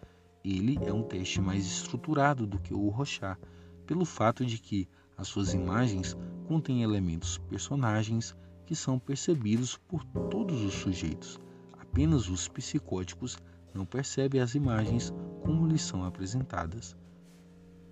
Ele 0.46 0.80
é 0.86 0.94
um 0.94 1.04
teste 1.04 1.42
mais 1.42 1.66
estruturado 1.66 2.48
do 2.48 2.58
que 2.58 2.74
o 2.74 2.88
Rochat, 2.88 3.38
pelo 3.86 4.06
fato 4.06 4.46
de 4.46 4.60
que 4.60 4.88
as 5.18 5.28
suas 5.28 5.54
imagens 5.54 6.16
contêm 6.48 6.82
elementos 6.82 7.38
personagens 7.38 8.34
que 8.66 8.78
são 8.78 8.98
percebidos 8.98 9.76
por 9.76 10.06
todos 10.06 10.64
os 10.64 10.74
sujeitos. 10.74 11.38
Apenas 11.74 12.30
os 12.30 12.48
psicóticos 12.48 13.38
não 13.74 13.86
percebem 13.86 14.40
as 14.40 14.56
imagens 14.56 15.14
como 15.44 15.68
lhes 15.68 15.82
são 15.82 16.06
apresentadas. 16.06 16.96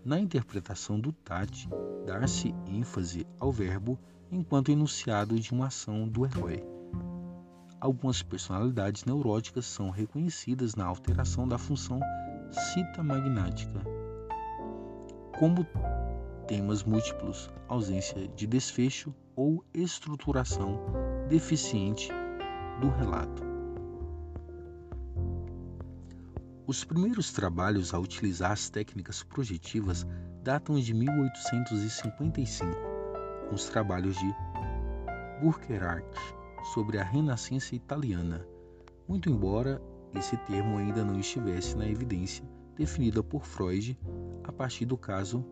Na 0.06 0.20
interpretação 0.20 1.00
do 1.00 1.14
Tati, 1.14 1.70
dar-se 2.06 2.54
ênfase 2.68 3.26
ao 3.40 3.52
verbo 3.52 3.98
enquanto 4.32 4.72
enunciado 4.72 5.40
de 5.40 5.52
uma 5.54 5.68
ação 5.68 6.08
do 6.08 6.26
herói. 6.26 6.64
Algumas 7.80 8.22
personalidades 8.22 9.06
neuróticas 9.06 9.66
são 9.66 9.90
reconhecidas 9.90 10.76
na 10.76 10.86
alteração 10.86 11.48
da 11.48 11.58
função 11.58 12.00
cita 12.52 13.02
magnática 13.02 13.82
como 15.38 15.66
temas 16.48 16.84
múltiplos, 16.84 17.50
ausência 17.68 18.28
de 18.30 18.46
desfecho 18.46 19.14
ou 19.36 19.64
estruturação 19.74 20.80
deficiente 21.28 22.10
do 22.80 22.90
relato. 22.90 23.53
Os 26.66 26.86
primeiros 26.86 27.34
trabalhos 27.34 27.94
a 27.94 28.00
utilizar 28.00 28.54
as 28.54 28.70
técnicas 28.70 29.22
projetivas 29.22 30.08
datam 30.42 30.80
de 30.80 30.94
1855, 30.94 32.72
com 33.50 33.56
os 33.56 33.66
trabalhos 33.66 34.16
de 34.16 34.34
Burckhardt 35.42 36.08
sobre 36.74 36.98
a 36.98 37.04
Renascença 37.04 37.76
italiana, 37.76 38.48
muito 39.06 39.30
embora 39.30 39.82
esse 40.16 40.38
termo 40.38 40.78
ainda 40.78 41.04
não 41.04 41.20
estivesse 41.20 41.76
na 41.76 41.86
evidência 41.86 42.46
definida 42.78 43.22
por 43.22 43.44
Freud 43.46 44.00
a 44.46 44.52
partir 44.54 44.86
do 44.86 44.98
caso 44.98 45.46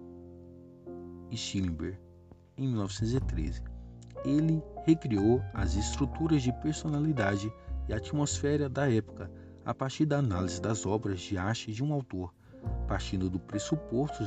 Stillenberg, 1.34 2.00
em 2.56 2.70
1913. 2.70 3.62
Ele 4.24 4.64
recriou 4.86 5.42
as 5.54 5.76
estruturas 5.76 6.42
de 6.42 6.54
personalidade 6.62 7.52
e 7.90 7.94
atmosfera 7.94 8.70
da 8.70 8.90
época 8.90 9.30
a 9.66 9.74
partir 9.74 10.06
da 10.06 10.18
análise 10.18 10.62
das 10.62 10.86
obras 10.86 11.20
de 11.22 11.38
arte 11.38 11.72
de 11.72 11.84
um 11.84 11.94
autor, 11.94 12.34
partindo 12.88 13.30
do 13.30 13.40
pressuposto 13.40 14.24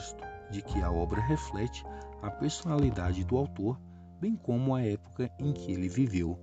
de 0.51 0.63
que 0.63 0.81
a 0.83 0.91
obra 0.91 1.21
reflete 1.21 1.85
a 2.23 2.31
personalidade 2.31 3.25
do 3.25 3.37
autor, 3.37 3.79
bem 4.21 4.37
como 4.37 4.75
a 4.75 4.83
época 4.83 5.31
em 5.39 5.53
que 5.53 5.73
ele 5.73 5.89
viveu. 5.89 6.39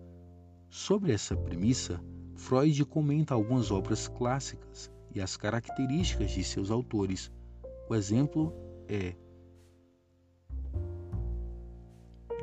Sobre 0.69 1.11
essa 1.11 1.35
premissa, 1.35 1.99
Freud 2.35 2.85
comenta 2.85 3.33
algumas 3.33 3.71
obras 3.71 4.07
clássicas 4.07 4.91
e 5.13 5.21
as 5.21 5.35
características 5.35 6.31
de 6.31 6.43
seus 6.43 6.71
autores. 6.71 7.31
O 7.89 7.95
exemplo 7.95 8.53
é 8.87 9.15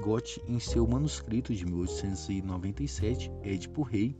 Goethe 0.00 0.40
em 0.46 0.58
seu 0.60 0.86
manuscrito 0.86 1.54
de 1.54 1.64
1897, 1.64 3.30
Édipo 3.42 3.82
Rei, 3.82 4.16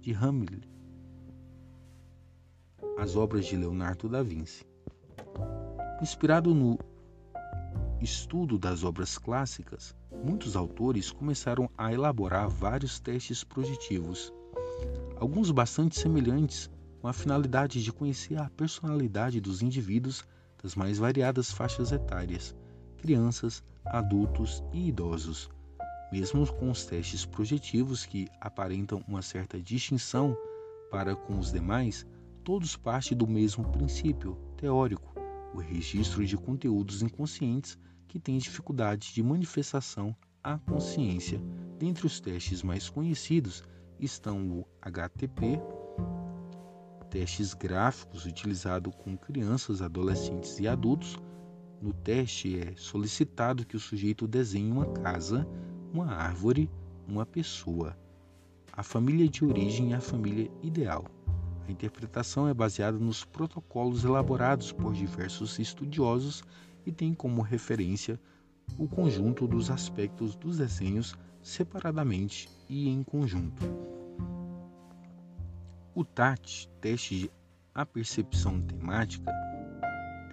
de 0.00 0.12
Hamlet, 0.12 0.69
as 3.00 3.16
obras 3.16 3.46
de 3.46 3.56
Leonardo 3.56 4.10
da 4.10 4.22
Vinci. 4.22 4.62
Inspirado 6.02 6.54
no 6.54 6.78
estudo 7.98 8.58
das 8.58 8.84
obras 8.84 9.16
clássicas, 9.16 9.96
muitos 10.22 10.54
autores 10.54 11.10
começaram 11.10 11.70
a 11.78 11.94
elaborar 11.94 12.46
vários 12.46 13.00
testes 13.00 13.42
projetivos, 13.42 14.30
alguns 15.16 15.50
bastante 15.50 15.98
semelhantes, 15.98 16.70
com 17.00 17.08
a 17.08 17.12
finalidade 17.14 17.82
de 17.82 17.90
conhecer 17.90 18.38
a 18.38 18.50
personalidade 18.50 19.40
dos 19.40 19.62
indivíduos 19.62 20.22
das 20.62 20.74
mais 20.74 20.98
variadas 20.98 21.50
faixas 21.50 21.92
etárias, 21.92 22.54
crianças, 22.98 23.64
adultos 23.86 24.62
e 24.74 24.88
idosos. 24.88 25.48
Mesmo 26.12 26.46
com 26.52 26.70
os 26.70 26.84
testes 26.84 27.24
projetivos 27.24 28.04
que 28.04 28.28
aparentam 28.38 29.02
uma 29.08 29.22
certa 29.22 29.58
distinção 29.58 30.36
para 30.90 31.16
com 31.16 31.38
os 31.38 31.50
demais, 31.50 32.04
todos 32.44 32.76
partem 32.76 33.16
do 33.16 33.26
mesmo 33.26 33.64
princípio 33.70 34.36
teórico, 34.56 35.14
o 35.54 35.58
registro 35.58 36.24
de 36.24 36.36
conteúdos 36.36 37.02
inconscientes 37.02 37.78
que 38.08 38.18
têm 38.18 38.38
dificuldade 38.38 39.12
de 39.12 39.22
manifestação 39.22 40.14
à 40.42 40.58
consciência. 40.58 41.40
Dentre 41.78 42.06
os 42.06 42.20
testes 42.20 42.62
mais 42.62 42.88
conhecidos 42.88 43.62
estão 43.98 44.48
o 44.48 44.66
HTP, 44.82 45.60
testes 47.10 47.54
gráficos 47.54 48.24
utilizados 48.24 48.94
com 48.96 49.16
crianças, 49.16 49.82
adolescentes 49.82 50.58
e 50.58 50.68
adultos. 50.68 51.18
No 51.80 51.92
teste 51.92 52.60
é 52.60 52.74
solicitado 52.76 53.66
que 53.66 53.76
o 53.76 53.80
sujeito 53.80 54.28
desenhe 54.28 54.70
uma 54.70 54.86
casa, 54.86 55.46
uma 55.92 56.06
árvore, 56.06 56.70
uma 57.08 57.26
pessoa, 57.26 57.98
a 58.72 58.82
família 58.82 59.28
de 59.28 59.44
origem 59.44 59.90
e 59.90 59.94
a 59.94 60.00
família 60.00 60.50
ideal. 60.62 61.04
A 61.66 61.70
interpretação 61.70 62.48
é 62.48 62.54
baseada 62.54 62.98
nos 62.98 63.24
protocolos 63.24 64.04
elaborados 64.04 64.72
por 64.72 64.92
diversos 64.92 65.58
estudiosos 65.58 66.42
e 66.84 66.92
tem 66.92 67.14
como 67.14 67.42
referência 67.42 68.18
o 68.78 68.88
conjunto 68.88 69.46
dos 69.46 69.70
aspectos 69.70 70.34
dos 70.34 70.58
desenhos 70.58 71.14
separadamente 71.42 72.48
e 72.68 72.88
em 72.88 73.02
conjunto. 73.02 73.64
O 75.94 76.04
TAT, 76.04 76.68
teste 76.80 77.20
de 77.20 77.30
apercepção 77.74 78.60
temática, 78.62 79.30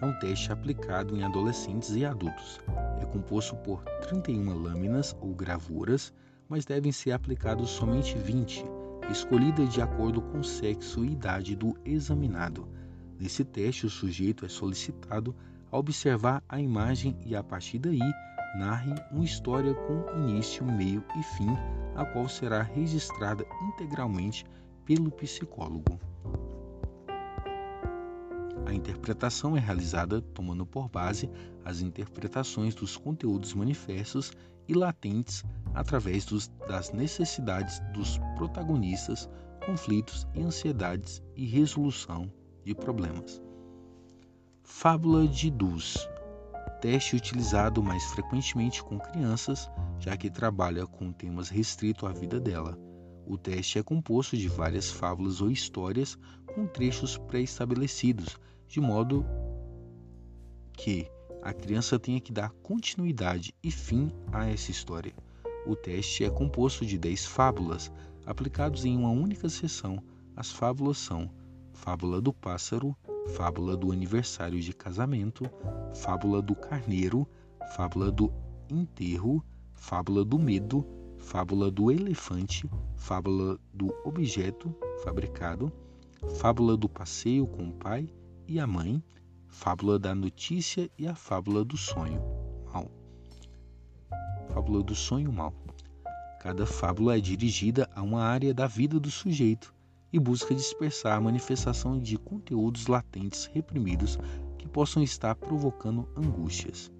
é 0.02 0.06
um 0.06 0.18
teste 0.20 0.52
aplicado 0.52 1.16
em 1.16 1.24
adolescentes 1.24 1.96
e 1.96 2.06
adultos. 2.06 2.60
É 3.02 3.06
composto 3.06 3.56
por 3.58 3.84
31 4.02 4.54
lâminas 4.62 5.16
ou 5.20 5.34
gravuras, 5.34 6.14
mas 6.48 6.66
devem 6.66 6.92
ser 6.92 7.12
aplicados 7.12 7.70
somente 7.70 8.18
20 8.18 8.77
escolhida 9.10 9.66
de 9.66 9.82
acordo 9.82 10.22
com 10.22 10.40
o 10.40 10.44
sexo 10.44 11.04
e 11.06 11.12
idade 11.12 11.56
do 11.56 11.78
examinado. 11.86 12.68
Nesse 13.20 13.44
teste, 13.44 13.86
o 13.86 13.90
sujeito 13.90 14.46
é 14.46 14.50
solicitado 14.50 15.36
a 15.72 15.78
observar 15.78 16.44
a 16.48 16.60
imagem 16.60 17.18
e, 17.26 17.36
a 17.36 17.44
partir 17.44 17.80
daí, 17.80 18.00
narre 18.58 18.94
uma 19.12 19.24
história 19.24 19.74
com 19.74 20.06
início, 20.20 20.66
meio 20.66 21.04
e 21.18 21.24
fim, 21.24 21.50
a 21.96 22.06
qual 22.06 22.28
será 22.30 22.62
registrada 22.62 23.46
integralmente 23.70 24.46
pelo 24.86 25.12
psicólogo. 25.12 26.00
A 28.66 28.74
interpretação 28.74 29.56
é 29.56 29.60
realizada 29.60 30.22
tomando 30.22 30.66
por 30.66 30.90
base 30.90 31.30
as 31.64 31.82
interpretações 31.82 32.76
dos 32.76 32.98
conteúdos 32.98 33.54
manifestos 33.54 34.32
e 34.68 34.74
latentes 34.74 35.44
através 35.74 36.26
dos, 36.26 36.48
das 36.68 36.92
necessidades 36.92 37.80
dos 37.94 38.20
protagonistas, 38.36 39.30
conflitos 39.66 40.28
e 40.34 40.42
ansiedades 40.42 41.22
e 41.36 41.46
resolução 41.46 42.32
de 42.64 42.74
problemas. 42.74 43.42
Fábula 44.64 45.28
de 45.28 45.50
Dus 45.50 46.08
teste 46.80 47.16
utilizado 47.16 47.82
mais 47.82 48.04
frequentemente 48.06 48.84
com 48.84 49.00
crianças, 49.00 49.70
já 50.00 50.16
que 50.16 50.30
trabalha 50.30 50.86
com 50.86 51.12
temas 51.12 51.50
restritos 51.50 52.08
à 52.08 52.14
vida 52.14 52.40
dela. 52.40 52.78
O 53.26 53.38
teste 53.38 53.80
é 53.80 53.84
composto 53.84 54.38
de 54.38 54.48
várias 54.48 54.90
fábulas 54.90 55.42
ou 55.42 55.50
histórias 55.50 56.18
com 56.54 56.68
trechos 56.68 57.18
pré-estabelecidos, 57.18 58.38
de 58.68 58.80
modo 58.80 59.26
que 60.74 61.10
a 61.42 61.54
criança 61.54 62.00
tenha 62.00 62.20
que 62.20 62.32
dar 62.32 62.52
continuidade 62.64 63.54
e 63.64 63.72
fim 63.72 64.12
a 64.32 64.48
essa 64.48 64.72
história. 64.72 65.14
O 65.66 65.76
teste 65.76 66.24
é 66.24 66.30
composto 66.30 66.86
de 66.86 66.98
10 66.98 67.26
fábulas, 67.26 67.92
aplicados 68.26 68.86
em 68.86 68.98
uma 68.98 69.10
única 69.10 69.50
sessão. 69.50 70.02
As 70.36 70.52
fábulas 70.52 70.98
são 70.98 71.30
Fábula 71.74 72.20
do 72.20 72.34
Pássaro, 72.34 72.96
Fábula 73.36 73.78
do 73.78 73.92
Aniversário 73.92 74.60
de 74.60 74.74
Casamento, 74.74 75.44
Fábula 75.96 76.42
do 76.42 76.56
Carneiro, 76.56 77.28
Fábula 77.76 78.12
do 78.12 78.32
Enterro, 78.70 79.44
Fábula 79.74 80.26
do 80.26 80.40
Medo, 80.40 80.86
Fábula 81.18 81.70
do 81.70 81.92
Elefante, 81.92 82.70
Fábula 82.96 83.60
do 83.74 83.94
Objeto 84.06 84.74
Fabricado, 85.04 85.72
Fábula 86.40 86.76
do 86.76 86.90
Passeio 86.90 87.46
com 87.46 87.70
o 87.70 87.74
Pai 87.74 88.10
e 88.48 88.60
a 88.60 88.66
Mãe, 88.66 89.04
Fábula 89.48 89.98
da 89.98 90.14
Notícia 90.14 90.90
e 90.98 91.08
a 91.08 91.16
Fábula 91.16 91.64
do 91.64 91.76
Sonho 91.78 92.22
Mal. 92.66 92.92
Fábula 94.54 94.84
do 94.84 94.94
Sonho 94.94 95.32
Mal. 95.32 95.54
Cada 96.40 96.66
fábula 96.66 97.18
é 97.18 97.20
dirigida 97.20 97.90
a 97.96 98.02
uma 98.02 98.22
área 98.24 98.54
da 98.54 98.68
vida 98.68 99.00
do 99.00 99.10
sujeito 99.10 99.74
e 100.14 100.20
busca 100.20 100.54
dispersar 100.54 101.18
a 101.18 101.22
manifestação 101.22 102.00
de 102.00 102.18
conteúdos 102.18 102.88
latentes 102.88 103.46
reprimidos 103.54 104.18
que 104.58 104.68
possam 104.68 105.02
estar 105.02 105.36
provocando 105.36 106.08
angústias. 106.16 106.92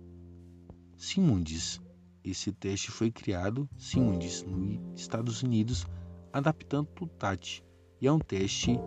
Simundes. 0.96 1.80
Esse 2.24 2.52
teste 2.52 2.92
foi 2.92 3.12
criado, 3.12 3.70
Simundes, 3.78 4.44
nos 4.44 5.00
Estados 5.00 5.44
Unidos, 5.44 5.86
adaptando 6.34 6.90
o 7.00 7.08
TAT, 7.08 7.64
e 8.02 8.08
é 8.08 8.12
um 8.12 8.20
teste 8.20 8.78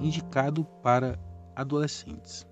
indicado 0.00 0.64
para 0.82 1.16
adolescentes. 1.54 2.47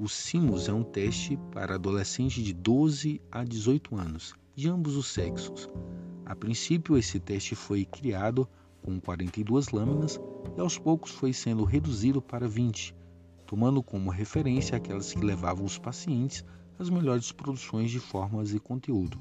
O 0.00 0.08
SIMUS 0.08 0.68
é 0.68 0.72
um 0.72 0.84
teste 0.84 1.36
para 1.50 1.74
adolescentes 1.74 2.44
de 2.44 2.52
12 2.52 3.20
a 3.32 3.42
18 3.42 3.96
anos, 3.96 4.32
de 4.54 4.68
ambos 4.68 4.94
os 4.94 5.08
sexos. 5.08 5.68
A 6.24 6.36
princípio, 6.36 6.96
esse 6.96 7.18
teste 7.18 7.56
foi 7.56 7.84
criado 7.84 8.48
com 8.80 9.00
42 9.00 9.70
lâminas 9.70 10.20
e 10.56 10.60
aos 10.60 10.78
poucos 10.78 11.10
foi 11.10 11.32
sendo 11.32 11.64
reduzido 11.64 12.22
para 12.22 12.46
20, 12.46 12.94
tomando 13.44 13.82
como 13.82 14.08
referência 14.08 14.76
aquelas 14.76 15.12
que 15.12 15.18
levavam 15.18 15.64
os 15.64 15.78
pacientes 15.78 16.44
às 16.78 16.88
melhores 16.88 17.32
produções 17.32 17.90
de 17.90 17.98
formas 17.98 18.54
e 18.54 18.60
conteúdo. 18.60 19.18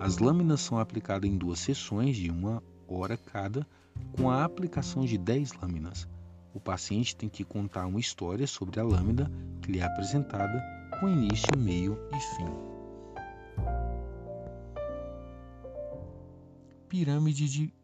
As 0.00 0.18
lâminas 0.18 0.62
são 0.62 0.80
aplicadas 0.80 1.30
em 1.30 1.38
duas 1.38 1.60
sessões 1.60 2.16
de 2.16 2.28
uma 2.28 2.60
hora 2.88 3.16
cada, 3.16 3.64
com 4.16 4.28
a 4.28 4.42
aplicação 4.42 5.04
de 5.04 5.16
10 5.16 5.52
lâminas. 5.62 6.08
O 6.54 6.60
paciente 6.60 7.14
tem 7.14 7.28
que 7.28 7.44
contar 7.44 7.86
uma 7.86 8.00
história 8.00 8.46
sobre 8.46 8.80
a 8.80 8.84
lâmina 8.84 9.30
que 9.60 9.72
lhe 9.72 9.80
é 9.80 9.84
apresentada, 9.84 10.62
com 10.98 11.08
início, 11.08 11.56
meio 11.56 11.98
e 12.14 12.20
fim. 12.36 12.46
Pirâmide 16.88 17.48
de 17.48 17.74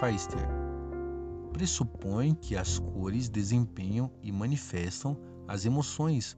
Feister 0.00 0.66
pressupõe 1.52 2.34
que 2.34 2.54
as 2.54 2.78
cores 2.78 3.30
desempenham 3.30 4.10
e 4.22 4.30
manifestam 4.30 5.16
as 5.48 5.64
emoções. 5.64 6.36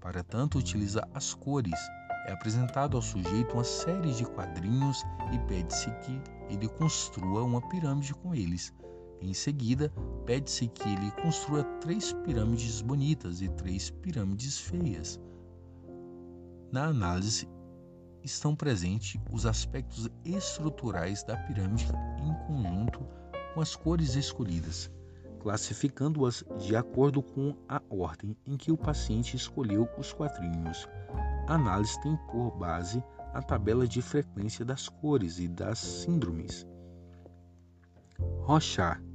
Para 0.00 0.22
tanto, 0.22 0.58
utiliza 0.58 1.08
as 1.12 1.34
cores. 1.34 1.78
É 2.26 2.32
apresentado 2.32 2.96
ao 2.96 3.02
sujeito 3.02 3.54
uma 3.54 3.64
série 3.64 4.12
de 4.12 4.24
quadrinhos 4.24 5.04
e 5.32 5.38
pede-se 5.48 5.90
que 6.02 6.20
ele 6.48 6.68
construa 6.68 7.42
uma 7.42 7.60
pirâmide 7.68 8.14
com 8.14 8.32
eles. 8.32 8.72
Em 9.20 9.34
seguida, 9.34 9.92
pede-se 10.24 10.66
que 10.68 10.88
ele 10.88 11.10
construa 11.22 11.62
três 11.80 12.12
pirâmides 12.24 12.80
bonitas 12.80 13.42
e 13.42 13.48
três 13.50 13.90
pirâmides 13.90 14.58
feias. 14.58 15.20
Na 16.72 16.86
análise, 16.86 17.46
estão 18.22 18.56
presentes 18.56 19.20
os 19.30 19.44
aspectos 19.44 20.08
estruturais 20.24 21.22
da 21.22 21.36
pirâmide 21.36 21.86
em 22.22 22.46
conjunto 22.46 23.06
com 23.52 23.60
as 23.60 23.76
cores 23.76 24.14
escolhidas, 24.14 24.90
classificando-as 25.40 26.44
de 26.58 26.74
acordo 26.74 27.22
com 27.22 27.54
a 27.68 27.82
ordem 27.90 28.36
em 28.46 28.56
que 28.56 28.72
o 28.72 28.76
paciente 28.76 29.36
escolheu 29.36 29.88
os 29.98 30.12
quadrinhos. 30.12 30.88
A 31.46 31.54
análise 31.54 32.00
tem 32.00 32.16
por 32.30 32.52
base 32.52 33.02
a 33.34 33.42
tabela 33.42 33.86
de 33.86 34.00
frequência 34.00 34.64
das 34.64 34.88
cores 34.88 35.38
e 35.38 35.48
das 35.48 35.78
síndromes. 35.78 36.66
Rochard 38.40 39.09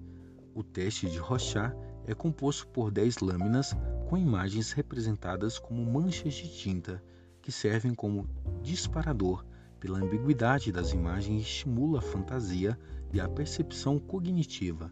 O 0.56 0.64
teste 0.64 1.10
de 1.10 1.18
Rorschach 1.18 1.76
é 2.08 2.16
composto 2.16 2.66
por 2.70 2.90
10 2.90 3.18
lâminas 3.18 3.76
com 4.08 4.18
imagens 4.18 4.72
representadas 4.72 5.60
como 5.60 5.84
manchas 5.84 6.34
de 6.34 6.48
tinta, 6.48 7.04
que 7.42 7.52
servem 7.52 7.94
como 7.94 8.26
disparador 8.62 9.46
pela 9.82 10.00
ambiguidade 10.00 10.72
das 10.72 10.94
imagens 10.94 11.42
estimula 11.42 12.00
a 12.00 12.02
fantasia 12.02 12.80
e 13.12 13.20
a 13.20 13.28
percepção 13.28 14.00
cognitiva. 14.00 14.90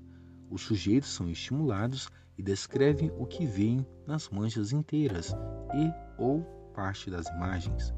Os 0.49 0.63
sujeitos 0.63 1.13
são 1.13 1.29
estimulados 1.29 2.09
e 2.37 2.43
descrevem 2.43 3.09
o 3.17 3.25
que 3.25 3.45
veem 3.45 3.87
nas 4.05 4.27
manchas 4.27 4.73
inteiras 4.73 5.33
e 5.73 6.21
ou 6.21 6.41
parte 6.73 7.09
das 7.09 7.27
imagens. 7.27 7.93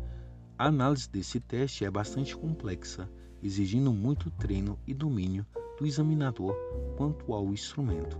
A 0.56 0.68
análise 0.68 1.10
desse 1.10 1.40
teste 1.40 1.84
é 1.84 1.90
bastante 1.90 2.38
complexa, 2.38 3.10
exigindo 3.42 3.92
muito 3.92 4.30
treino 4.30 4.78
e 4.86 4.94
domínio 4.94 5.44
do 5.78 5.86
examinador 5.86 6.56
quanto 6.98 7.34
ao 7.34 7.52
instrumento. 7.54 8.20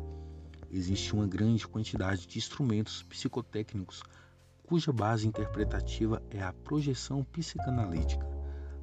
Existe 0.70 1.14
uma 1.14 1.28
grande 1.28 1.68
quantidade 1.68 2.28
de 2.28 2.38
instrumentos 2.38 3.04
psicotécnicos 3.04 4.04
cuja 4.64 4.92
base 4.92 5.28
interpretativa 5.28 6.22
é 6.30 6.42
a 6.42 6.52
projeção 6.52 7.24
psicanalítica. 7.24 8.28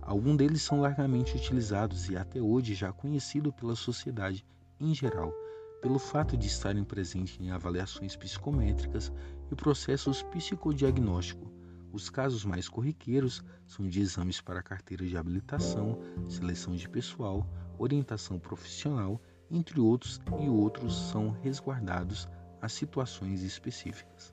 Alguns 0.01 0.37
deles 0.37 0.63
são 0.63 0.81
largamente 0.81 1.37
utilizados 1.37 2.09
e 2.09 2.17
até 2.17 2.41
hoje 2.41 2.75
já 2.75 2.93
conhecido 2.93 3.53
pela 3.53 3.75
sociedade 3.75 4.45
em 4.81 4.95
geral, 4.95 5.33
pelo 5.81 5.99
fato 5.99 6.37
de 6.37 6.47
estarem 6.47 6.85
presentes 6.85 7.39
em 7.41 7.51
avaliações 7.51 8.17
psicométricas 8.17 9.13
e 9.51 9.55
processos 9.55 10.23
psicodiagnósticos. 10.23 11.51
Os 11.93 12.09
casos 12.09 12.45
mais 12.45 12.69
corriqueiros 12.69 13.45
são 13.67 13.87
de 13.87 14.01
exames 14.01 14.41
para 14.41 14.63
carteira 14.63 15.05
de 15.05 15.17
habilitação, 15.17 15.99
seleção 16.29 16.75
de 16.75 16.89
pessoal, 16.89 17.47
orientação 17.79 18.39
profissional 18.39 19.21
entre 19.51 19.79
outros, 19.81 20.21
e 20.41 20.49
outros 20.49 21.11
são 21.11 21.31
resguardados 21.31 22.29
a 22.61 22.69
situações 22.69 23.43
específicas. 23.43 24.33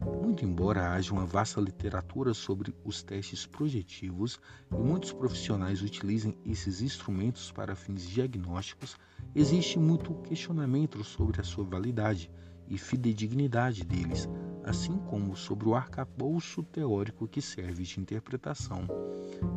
Muito 0.00 0.44
embora 0.44 0.92
haja 0.92 1.12
uma 1.12 1.24
vasta 1.24 1.60
literatura 1.60 2.34
sobre 2.34 2.74
os 2.84 3.02
testes 3.02 3.46
projetivos 3.46 4.38
e 4.70 4.76
muitos 4.76 5.12
profissionais 5.12 5.82
utilizem 5.82 6.36
esses 6.44 6.82
instrumentos 6.82 7.50
para 7.50 7.74
fins 7.74 8.02
diagnósticos, 8.02 8.96
existe 9.34 9.78
muito 9.78 10.14
questionamento 10.22 11.02
sobre 11.02 11.40
a 11.40 11.44
sua 11.44 11.64
validade 11.64 12.30
e 12.68 12.76
fidedignidade 12.76 13.84
deles, 13.84 14.28
assim 14.62 14.98
como 14.98 15.36
sobre 15.36 15.68
o 15.68 15.74
arcabouço 15.74 16.62
teórico 16.62 17.28
que 17.28 17.40
serve 17.40 17.84
de 17.84 18.00
interpretação. 18.00 18.86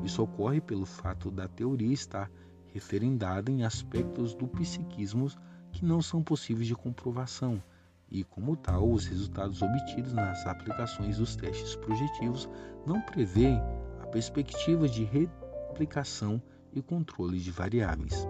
Isso 0.03 0.21
ocorre 0.21 0.61
pelo 0.61 0.85
fato 0.85 1.29
da 1.29 1.47
teoria 1.47 1.93
estar 1.93 2.31
referendada 2.77 3.49
em 3.51 3.63
aspectos 3.63 4.35
do 4.35 4.47
psiquismo 4.47 5.27
que 5.71 5.83
não 5.83 5.99
são 5.99 6.21
possíveis 6.21 6.67
de 6.67 6.75
comprovação, 6.75 7.61
e, 8.09 8.23
como 8.23 8.55
tal, 8.55 8.91
os 8.91 9.05
resultados 9.05 9.61
obtidos 9.63 10.13
nas 10.13 10.45
aplicações 10.45 11.17
dos 11.17 11.35
testes 11.35 11.75
projetivos 11.75 12.47
não 12.85 13.01
prevêem 13.01 13.59
a 14.01 14.05
perspectiva 14.05 14.87
de 14.87 15.03
replicação 15.03 16.41
e 16.71 16.81
controle 16.81 17.39
de 17.39 17.49
variáveis. 17.49 18.27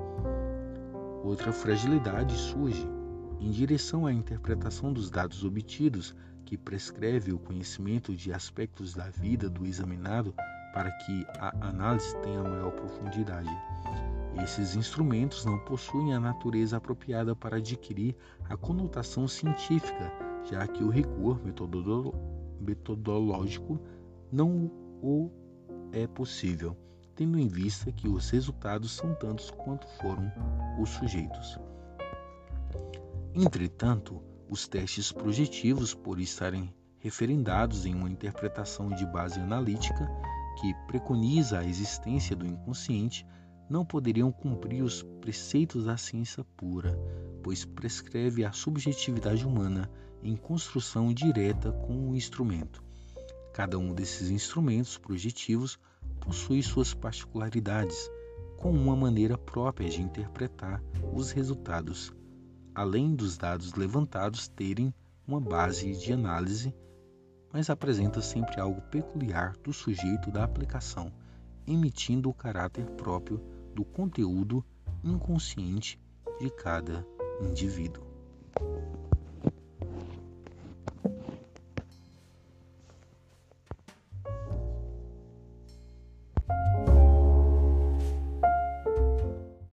Outra 1.23 1.51
fragilidade 1.51 2.33
surge 2.37 2.87
em 3.39 3.51
direção 3.51 4.07
à 4.07 4.13
interpretação 4.13 4.93
dos 4.93 5.11
dados 5.11 5.43
obtidos, 5.43 6.15
que 6.45 6.57
prescreve 6.57 7.33
o 7.33 7.37
conhecimento 7.37 8.15
de 8.15 8.31
aspectos 8.31 8.93
da 8.93 9.09
vida 9.09 9.49
do 9.49 9.65
examinado 9.65 10.33
para 10.73 10.89
que 10.91 11.25
a 11.37 11.67
análise 11.67 12.15
tenha 12.21 12.41
maior 12.41 12.71
profundidade. 12.71 13.49
Esses 14.43 14.75
instrumentos 14.75 15.43
não 15.45 15.57
possuem 15.59 16.13
a 16.13 16.19
natureza 16.19 16.77
apropriada 16.77 17.35
para 17.35 17.57
adquirir 17.57 18.15
a 18.49 18.55
conotação 18.55 19.27
científica, 19.27 20.11
já 20.49 20.65
que 20.67 20.83
o 20.83 20.89
rigor 20.89 21.41
metodológico 22.59 23.79
não 24.31 24.71
o 25.01 25.29
é 25.91 26.05
possível, 26.07 26.77
tendo 27.15 27.39
em 27.39 27.47
vista 27.47 27.91
que 27.91 28.07
os 28.07 28.29
resultados 28.29 28.91
são 28.91 29.13
tantos 29.15 29.49
quanto 29.49 29.87
foram 29.99 30.31
os 30.79 30.89
sujeitos. 30.89 31.59
Entretanto, 33.33 34.21
os 34.49 34.67
testes 34.67 35.11
projetivos, 35.11 35.93
por 35.93 36.19
estarem 36.19 36.73
referendados 36.99 37.85
em 37.85 37.93
uma 37.93 38.09
interpretação 38.09 38.89
de 38.89 39.05
base 39.05 39.39
analítica 39.39 40.09
que 40.59 40.73
preconiza 40.87 41.59
a 41.59 41.65
existência 41.65 42.35
do 42.35 42.45
inconsciente, 42.45 43.25
não 43.69 43.85
poderiam 43.85 44.31
cumprir 44.31 44.81
os 44.81 45.03
preceitos 45.21 45.85
da 45.85 45.97
ciência 45.97 46.43
pura, 46.55 46.97
pois 47.43 47.65
prescreve 47.65 48.45
a 48.45 48.51
subjetividade 48.51 49.45
humana 49.45 49.89
em 50.23 50.35
construção 50.35 51.13
direta 51.13 51.71
com 51.71 52.09
o 52.09 52.15
instrumento. 52.15 52.83
Cada 53.53 53.77
um 53.77 53.93
desses 53.93 54.29
instrumentos 54.29 54.97
projetivos 54.97 55.79
possui 56.19 56.61
suas 56.63 56.93
particularidades, 56.93 58.09
com 58.57 58.71
uma 58.71 58.95
maneira 58.95 59.37
própria 59.37 59.89
de 59.89 60.01
interpretar 60.01 60.81
os 61.13 61.31
resultados, 61.31 62.11
além 62.73 63.15
dos 63.15 63.37
dados 63.37 63.73
levantados 63.73 64.47
terem 64.47 64.93
uma 65.27 65.39
base 65.39 65.91
de 65.93 66.13
análise, 66.13 66.73
mas 67.51 67.69
apresenta 67.69 68.21
sempre 68.21 68.59
algo 68.59 68.81
peculiar 68.81 69.55
do 69.63 69.71
sujeito 69.73 70.31
da 70.31 70.43
aplicação, 70.43 71.11
emitindo 71.65 72.29
o 72.29 72.33
caráter 72.33 72.85
próprio 72.91 73.41
do 73.77 73.85
conteúdo 73.85 74.65
inconsciente 75.03 76.01
de 76.39 76.49
cada 76.49 77.05
indivíduo. 77.39 78.03